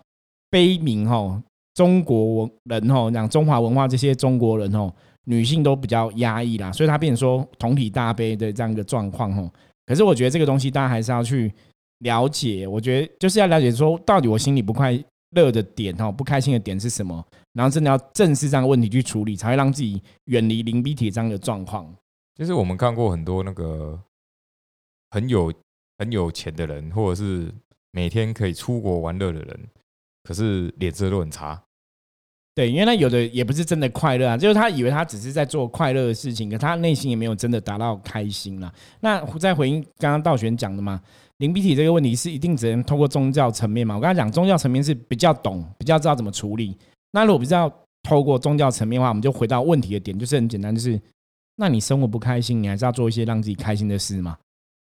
[0.50, 1.42] 悲悯哈
[1.74, 4.92] 中国文人哈，讲中华文化这些中国人哦，
[5.24, 9.50] 女性都比较压抑啦，所以她变成说同体大悲的这样一个状况哈。
[9.87, 11.52] 可是我觉得这个东西大家还是要去
[12.00, 14.92] 了解，我觉得就是要了解说到底我心里不快
[15.37, 21.94] 乐的点哈，不开心的点是什么，然后真的要正视这样的问题去处理，才会让自己远离零 B 体这样的状况。
[22.35, 24.00] 就是我们看过很多那个
[25.11, 25.52] 很有
[25.98, 27.52] 很有钱的人，或者是
[27.92, 29.61] 每天可以出国玩乐的人，
[30.24, 31.61] 可是脸色都很差。
[32.54, 38.72] 对，因为他有的也不是真的快乐啊，就是他以为他只是在做快乐的事情，可他内心也没有真的达到开心啦。
[38.98, 41.00] 那再回应刚刚道玄讲的嘛，
[41.37, 43.94] 灵鼻体这个问题是一定只能通过宗教层面嘛？
[43.94, 46.76] 我刚才讲宗教层面是比较懂、比较知道怎么处理。
[47.12, 51.00] 那如果比较透过宗教层面的话，我们就回到问题的点，就是很简单，就是
[51.56, 54.37] 那你生活不开心，你还是要做一些让自己开心的事嘛？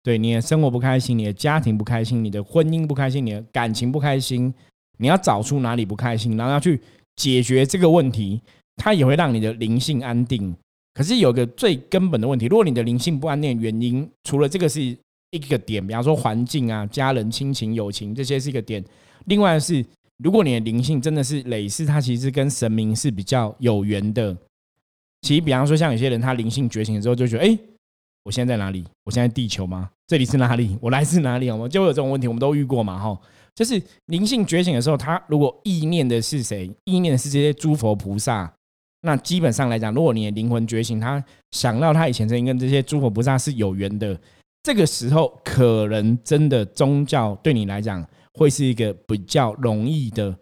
[0.03, 4.53] 对，你的生活不开心，你的家庭不开心，你的婚姻不开心，你的感情不开心，
[4.97, 6.79] 你要找出哪里不开心，然后要去。
[7.17, 8.41] 解决这个问题，
[8.77, 10.55] 它也会让你的灵性安定。
[10.93, 18.83] 可是有个最根本的问题，如果你的灵性不安定，原因除了这个是一个点，比方说环境啊、家人、亲情、友情这些是一个点。
[19.25, 19.85] 另外是，
[20.23, 24.35] 如果你的灵性真的是累世，它其实跟神明是比较有缘的。
[25.21, 27.59] 其实，比方说像有些人，他灵性觉醒之后，就觉得，哎，
[28.23, 28.85] 我现在在哪里？
[29.03, 29.89] 我现在地球吗？
[30.07, 30.77] 这里是哪里？
[30.81, 31.49] 我来自哪里？
[31.49, 33.19] 我们就会有这种问题，我们都遇过嘛，哈。
[33.53, 36.69] 就是灵性觉醒的时候，他如果意念的是谁？
[36.85, 38.51] 意念的是这些诸佛菩萨。
[39.01, 44.17] 那基本上来讲，如果你的灵魂觉醒，他想到他以前曾经跟这些诸佛菩萨是有缘的，
[44.61, 50.33] 这个时候可能真的宗教对你来讲会是一个比较容易的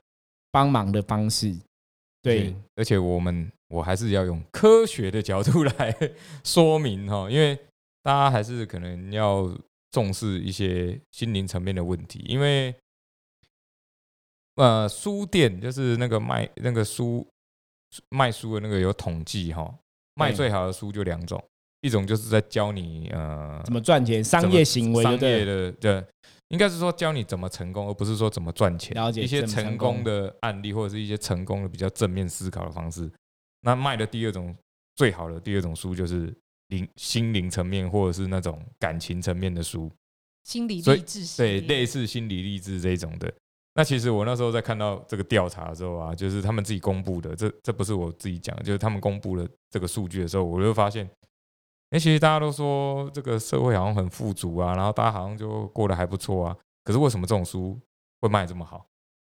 [0.52, 1.56] 帮忙的方式。
[2.22, 5.96] 对，而且我们我还是要用科学的角度来
[6.44, 7.58] 说明哈，因为
[8.10, 9.56] 大家还是可能要
[9.92, 12.74] 重视一些心灵层面的问题，因为。
[14.56, 17.26] 呃，书店就是那个卖那个书
[18.10, 19.74] 卖书的那个有统计哈，
[20.16, 21.42] 卖最好的书就两种，
[21.80, 26.06] 一种就是在教你呃怎么赚钱，商业行为，商业的对，
[26.50, 28.94] 应该是说教你怎么成功，而不是说怎么赚钱。
[28.96, 33.10] 了解一些成功的案例或者是一些成功的比较正面思考的方式。
[33.62, 34.54] 那卖的第二种
[34.98, 36.36] 最好的第二种书就是
[36.70, 39.92] 灵心灵层面或者是那种感情层面的书，
[40.44, 43.32] 心理励志对类似心理励志这种的。
[43.76, 51.10] 那其实我那时候在看到这个调查的时候啊，就是他们自己公布的，这这不是我自己讲，就是他们公布了这个数据的时候，我就发现，
[51.92, 57.80] 哎，其实大家都说这个社会好像很富足啊，然后大家好像就过得还不错啊，可是为什么这种书
[58.22, 58.86] 会卖这么好？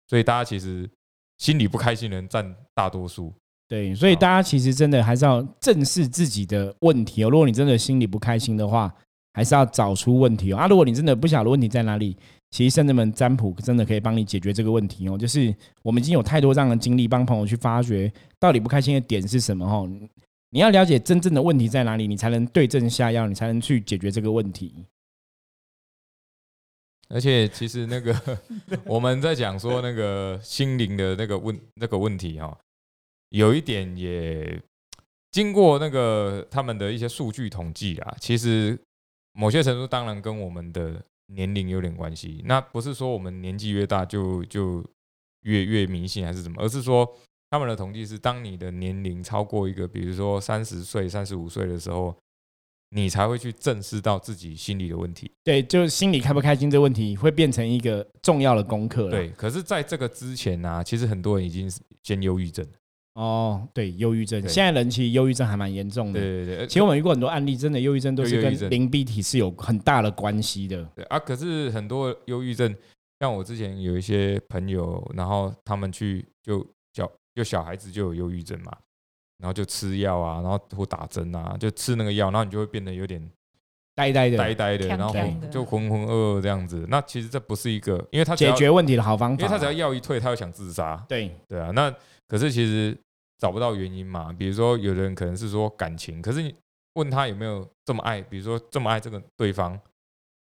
[0.08, 0.89] 所以大家其实
[1.38, 3.34] 心里不开心的人占大多数。
[3.68, 7.30] 对，所以大家其实真的还是要正视自己的问题哦。
[7.30, 8.94] 如果你真的心里不开心的话，
[9.34, 10.58] 还是要找出问题哦。
[10.58, 12.18] 啊，如果你真的不晓得问题在哪里。
[12.50, 15.18] 其实圣人们占卜真的可以帮你解决这个问题哦。
[15.18, 15.54] 就是
[15.84, 19.86] 我们已经有太多这样的经历，帮朋友去发掘到底不开心的点是什么哦。
[20.52, 24.86] 你要了解真正的问题在哪里，你才能对症下药，你才能去解决这个问题。
[27.10, 28.18] 而且，其实那个
[28.86, 32.58] 我们在讲说那个心灵的那个问那个问题哈，
[33.30, 34.62] 有一点也
[35.32, 38.80] 经过那个他们的一些数据统计啊，其实
[39.34, 41.04] 某些程度当然跟我们的。
[41.30, 44.82] 年龄有点关系，那不是说我们年纪越大就就
[45.42, 47.06] 越越迷信还是怎么，而是说
[47.50, 52.16] 他们的统计是，当你的年龄超过一个，比如说三十岁、三十五岁的时候，
[52.92, 55.30] 你才会去正视到自己心理的问题。
[55.44, 59.10] 对，就是心理开不开心这个问题会变成一个重要的功课。
[59.10, 61.70] 对，可是在这个之前呢，其实很多人已经
[62.04, 62.66] 先忧郁症。
[63.18, 66.20] 哦，对，忧郁症，现在人其实忧郁症还蛮严重的。
[66.20, 70.88] 对对对，其实我们遇过很多案例，真的忧郁症都是跟灵鼻体是有很大的关系的。
[70.96, 72.76] 对啊，可是很多忧郁症，
[73.20, 78.72] 像我之前有一些朋友，然后他们去就小就小孩子就有忧郁症嘛，
[79.40, 83.20] 然后就吃药啊，然后或打针啊，就吃那个药，然后你就会变得有点
[83.96, 85.16] 呆呆的，呆呆的，然后
[85.50, 86.86] 就浑浑噩噩这样子。
[86.88, 91.04] 那其实这不是一个，因为他解决问题的好方法，因为他只要药一退，他又想自杀。
[91.10, 91.92] 对对啊，那
[92.28, 92.96] 可是其实。
[93.39, 94.34] 找不到原因嘛？
[94.34, 96.54] 比如说，有的人可能是说感情，可是你
[96.95, 99.80] 问他有没有这么爱，比如说这么爱这个对方，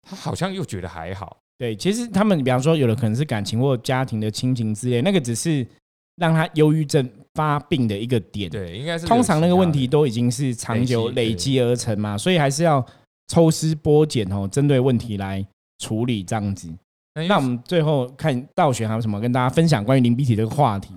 [0.03, 1.37] 他好像又觉得还好。
[1.59, 5.67] 对，其实他们比方说，有的可能是感情或家庭的亲情之类，那个只是
[6.17, 8.51] 让他忧郁症发病的一个点。
[8.51, 12.85] 对，应该是通常那个问题都已经是长久累积而成嘛，所以还是要
[13.29, 15.47] 抽丝剥茧哦，针对问题来
[15.79, 16.69] 处理这样子。
[17.29, 20.95] 那我们最后看道玄还有什么跟大家分享关于灵鼻体这个话题？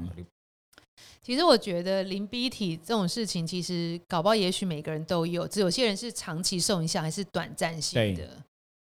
[1.26, 8.30] 其实我觉得淋鼻体这种事情，其实搞不好也许每个人都有，只有些人是长期受影响，还是短暂性的。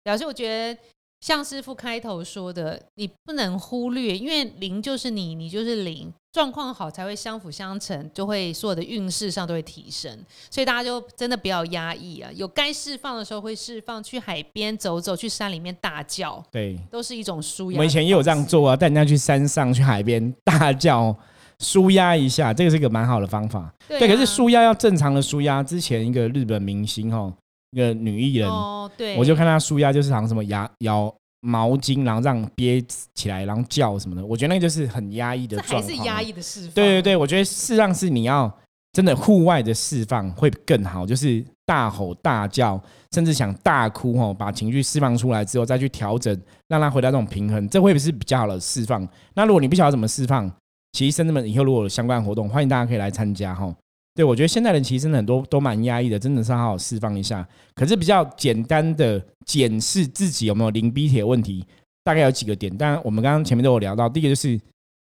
[0.03, 0.77] 表示我觉得
[1.21, 10.19] 像师傅开头说的，你不能忽略，因为零就是你，你就是零，状况好才会相辅相成，就会所有的运势上都会提升。
[10.51, 17.77] 所以大家就真的不要压抑啊，有该释放的时候会释放，去海边走走，去山里面大叫，对，都是一种舒压。
[17.77, 21.17] 我们以前也有这样，做啊，带人家去山上、去海边大叫，
[21.63, 23.73] 舒压一下，这个是一个蛮好的方法。
[23.89, 25.63] 对可是舒压要正常的舒压。
[25.63, 27.33] 之前一个日本明星哦，
[27.71, 32.83] 一个女艺人，哦，对，我就看她舒压，就是好像什么咬咬毛巾，然后让憋
[33.15, 34.25] 起来，然后叫什么的。
[34.25, 35.91] 我觉得那个就是很压抑的这状况。
[35.91, 36.71] 还是压抑的释放。
[36.73, 38.53] 对对对，我觉得事实上是你要
[38.93, 42.81] 真的户外的释放会更好，就是大吼大叫，
[43.13, 46.37] 甚至想大哭哦，把情绪释放出来之后再去调整，
[46.69, 49.07] 让它回到这种平衡，这会不会是比较好的释放？
[49.35, 50.51] 那如果你不晓得怎么释放，
[50.93, 53.75] 其实甚至们以后如果有相关活动，欢迎大家可以来参加哈。
[54.15, 57.47] 对，我觉得现代人其实很多都蛮压抑的，真的是好好释放一下。
[57.75, 61.65] 可是比较简单的检视自己有没有零 B 铁问题，
[62.05, 62.77] 大概有几个点。
[62.77, 64.61] 当然，我们刚刚前面都有聊到，第一个就是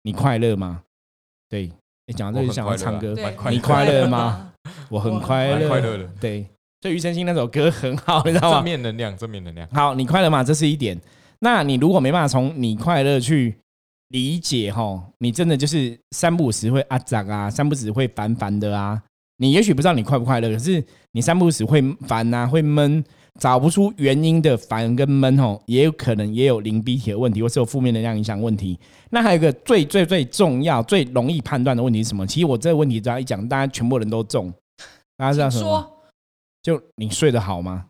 [0.03, 0.83] 你快乐吗？
[1.49, 1.71] 对，
[2.05, 4.53] 你讲到这我就想要唱歌，对，你快乐吗？
[4.89, 6.45] 我很快乐，蛮快乐的，对，
[6.81, 8.63] 所以庾澄庆那首歌很好，你知道吗正？
[8.63, 9.67] 面能量，正面能量。
[9.71, 10.43] 好，你快乐吗？
[10.43, 10.95] 这是一点。
[11.39, 13.57] 那你如果没办法从你快乐去
[14.11, 19.01] 理解哈，你真的就是三不五时会阿长啊，三不五时会烦烦的啊。
[19.37, 20.83] 你也许不知道你快不快乐，可是
[21.13, 23.03] 你三不五时会烦啊，会闷，
[23.39, 28.79] 找不出原因的烦跟闷吼，也有可能也有零 B 体的问题，或是有负面能量影响问题。
[29.09, 32.27] 那还有一个最最最重要、最容易判断的问题是什么？
[32.27, 34.53] 其实我这个问题只要一讲，大家全部人都中。
[35.17, 35.91] 大家知道什么
[36.61, 37.85] 就你睡得好吗？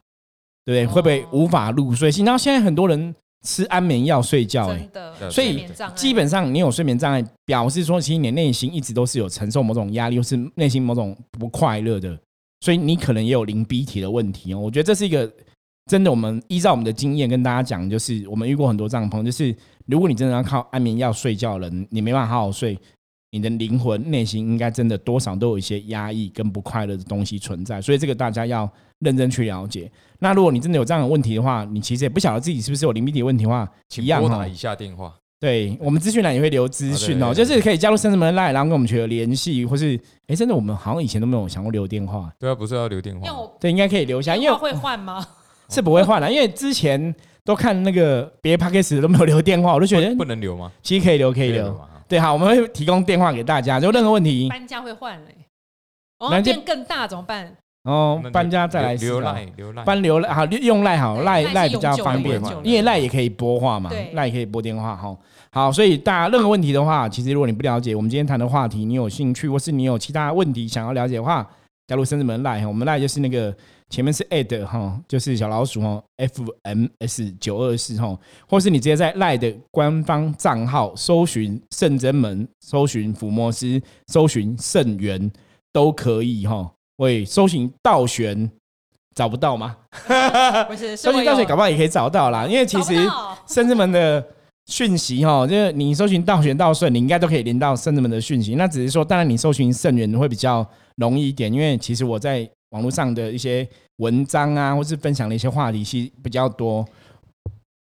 [0.64, 0.94] 对不对？
[0.94, 2.10] 会不会无法入睡？
[2.10, 3.14] 你知道现在很多人
[3.44, 5.66] 吃安眠药睡觉、欸，真的，所以
[5.96, 12.18] 基本上你有睡眠障碍，表示说其实你的内心一直都是有承受某种压力，或是内心某种不快乐的，
[12.62, 14.60] 所以你可能也有零 B 体的问题哦。
[14.60, 15.32] 我觉得这是一个
[15.88, 19.56] 真的，我们依照我们的经验跟大家讲，就是我们遇过很多这样的朋友，就是
[19.88, 22.78] 如果你真的要靠安眠药睡觉的人，你没办法好好睡。
[23.34, 28.70] 你的灵魂内心应该真的多少都有一些压抑跟不快乐的东西存在，所以这个大家要
[29.02, 29.92] 认真去了解。
[30.20, 35.14] 那如果你真的有这样的问题的话，你其实也不晓得自己是不是有灵敏体问题的话，请一样哦拨打以下电话。
[35.40, 43.28] 对我们资讯栏也会留资讯哦，就是可以加入深圳门 line，然后跟我们取得联系，或是哎，真的我们好像以前都没有想过留电话，对啊，不是要留电话
[43.60, 45.26] 对，应该可以留下，因为电话会换吗？
[45.70, 50.72] 是不会换的，因为之前都看那个别的 p a c k a g e 都没有留电话，我都觉得不能留吗？
[50.84, 51.74] 其实可以留，可以留。
[51.74, 51.88] 嘛。
[52.08, 55.36] 对，好，我们会提供电话给大家，就任何问题搬家会换嘞，
[56.20, 57.56] 哦，变更大怎么办？
[57.84, 65.18] 哦那，搬家再来留思考赖留赖，搬留赖好用赖好对赖赖比较方便因为赖也可以拨话嘛对，赖也可以拨电话哈。
[65.52, 71.46] 好，所以大家任何问题的话，其实如果你不了解我们今天谈的话题，你有兴趣，或是你有其他问题想要了解的话，
[71.88, 73.54] 加入深圳门赖，我们赖就是那个
[73.90, 78.16] 前面是 ad 哈，就是小老鼠哈，fms 九二四哈，
[78.48, 85.32] 或是你直接在赖的官方账号搜寻圣真门，搜寻抚摩斯，搜寻圣元
[85.74, 86.72] 都可以哈。
[87.02, 88.50] 喂，搜寻倒悬
[89.16, 89.76] 找不到吗？
[90.70, 92.94] 不是， 搜寻倒悬搞不好也可以找到啦，因为其实
[93.48, 94.24] 圣智门的
[94.68, 98.54] 讯息哈，就是你搜寻倒悬倒顺，你应该都可以连到圣智门的讯息。
[98.54, 100.64] 那只是说，当然你搜寻圣元会比较
[100.98, 106.88] 容易一点，因为其实我在网络上的一些文章啊，或是分享的一些话题，其实比较多。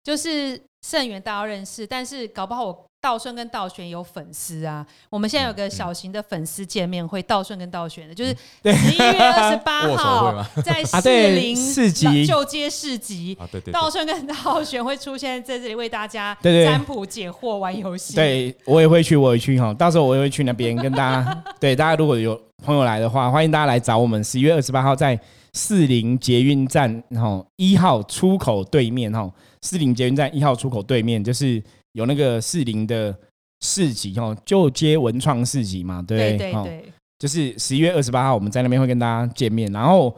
[0.03, 4.87] 就是圣元大家都认识，但是搞不好我道顺跟道玄有粉丝啊。
[5.09, 13.37] 我们现在有个小型的粉丝见面会，道顺跟道玄的，就是十一月二十八号在士啊对林市集旧街市集。
[13.41, 21.43] 啊，对对对道顺跟道玄会出现在这里，为大家占卜解惑、玩游戏。，对我也会去，我也去哈，到时候我也会去那边跟大家。
[21.59, 24.23] 对大家如果有朋友来的话，欢迎大家来找我们。
[24.23, 25.19] 十一月二十八号在
[25.53, 29.31] 士林捷运站哈一号出口对面哈，
[29.63, 33.15] 士林捷运站一号出口对面就是有那个士林的
[33.61, 36.85] 市集哦，旧街文创市集嘛，对对对对，
[37.19, 40.15] 就是十一月二十八号，我们在那边会跟大家见面，然后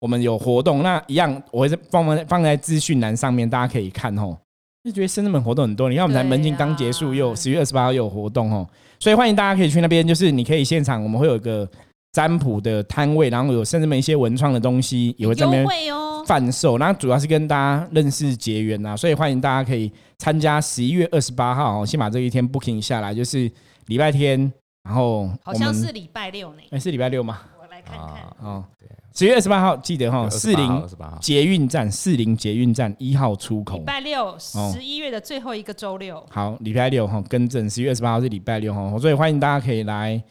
[0.00, 4.36] 我们有活动，那一样我会在放在放在资讯栏上面，大家可以看哦。
[4.84, 8.64] 就觉得深圳门活动很多，你看我们才门禁刚结束，啊又十月二十八号又有活动哦，
[9.00, 11.68] 所以欢迎大家可以去那边，就是你可以现场，我们会有一个
[12.12, 16.05] 占卜的摊位，然后有甚至们一些文创的东西也会在那边优惠哦。
[16.26, 23.50] 贩售，那主要是跟大家认识结缘呐，所以欢迎大家可以参加十一月二十八号哦，先把这一天 booking 下来，就是
[23.86, 24.52] 礼拜天，
[24.82, 27.40] 然后好像是礼拜六呢，哎是礼拜六吗？
[27.60, 28.06] 我来看看。
[28.06, 33.84] 啊，哦对，十月二十八号记得哈，士林二十八号，捷运站四零捷运站一号出口礼。
[33.84, 36.24] 拜六，哦十一月的最后一个周六。
[36.28, 40.22] 好，礼拜六哈，更正，十月二十八号是礼拜六哈，所以欢迎大家可以来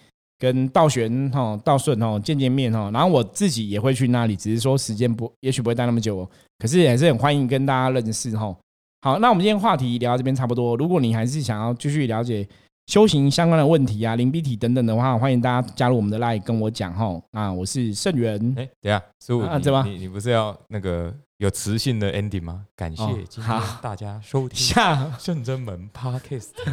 [0.45, 2.91] 跟道玄哈、道顺哈见见面哈。
[2.93, 6.29] 然后我自己也会去那里，只是说时间不，也许不会待那么久，
[6.59, 8.55] 可是也是很欢迎跟大家认识哈。
[9.01, 10.77] 好，那我们今天话题聊到这边差不多。
[10.77, 12.47] 如果你还是想要继续了解
[12.85, 17.19] 修行相关的问题啊、灵逼体等等的话，欢迎大家加入我们的 line 跟我讲哈。
[17.31, 22.65] 那我是圣元，哎，等一下，师傅，你啊怎么你你不是要那个有磁性的 ending 吗？
[22.75, 26.71] 感谢哦今天大家收听下圣真门 Podcast，好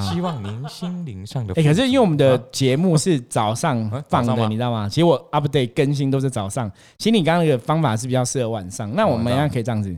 [0.00, 4.88] 希望您心灵上的哎、可是因为我们的啊节目是早上啊放的，你知道吗？
[4.88, 6.70] 其实我 update 更新都是早上。
[6.98, 8.94] 其实你刚刚那个方法是比较适合晚上。
[8.94, 9.96] 那我们哦现在可以这样子，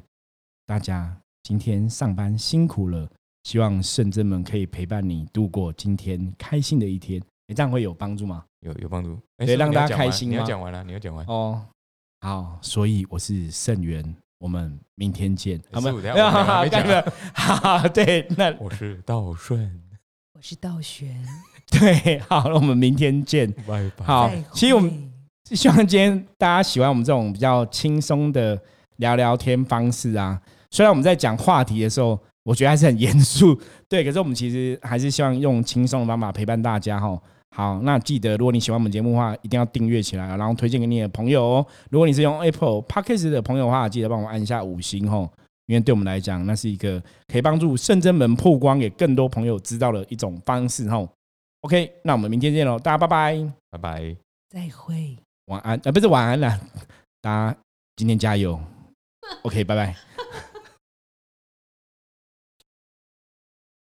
[0.67, 3.09] 大家今天上班辛苦了，
[3.45, 7.21] 希望圣真们可以陪伴你度过今天开心的一天。
[7.49, 8.45] 你这样会有帮助吗？
[8.61, 11.27] 有有帮助，对让大家你要讲完你要讲完了，你要讲完。
[11.27, 11.61] 哦，
[12.21, 15.59] 好，所以我是圣元，我们明天见。
[15.73, 16.03] 好们没
[16.69, 16.87] 讲
[17.93, 19.80] 对，那我是道顺，
[20.33, 21.09] 我是道玄，
[21.71, 23.51] 对，好，了我们明天见。
[23.67, 24.05] 拜拜。
[24.05, 24.91] 好，其实我们
[25.49, 28.59] 会希望今天大家喜欢我们这种比较轻松的
[28.97, 30.41] 聊聊天方式啊。
[30.71, 37.21] 虽然我们在讲话题的时候，我觉得还是很严肃，对，可是我们其实还是希望用轻松的方法陪伴大家哈。
[37.55, 41.67] 好，那记得如果你喜欢我们节目的话，一定要订阅起来，然后推荐给你的朋友哦。
[41.91, 45.29] 如果你是用 Apple Podcast 的朋友的话，记得帮我按一下五星哦，
[45.71, 51.09] 因为对我们来讲，那是一个可以帮助圣真门曝光给更多朋友知道的一种方式哈。
[51.61, 53.53] OK，那我们明天见喽，大家拜拜。
[53.71, 54.17] 拜拜。
[54.49, 55.17] 再会。
[55.47, 56.59] 晚安，呃，不是晚安啦，
[57.23, 57.57] 大家
[57.95, 58.61] 今天加油。
[59.43, 59.95] OK，拜拜。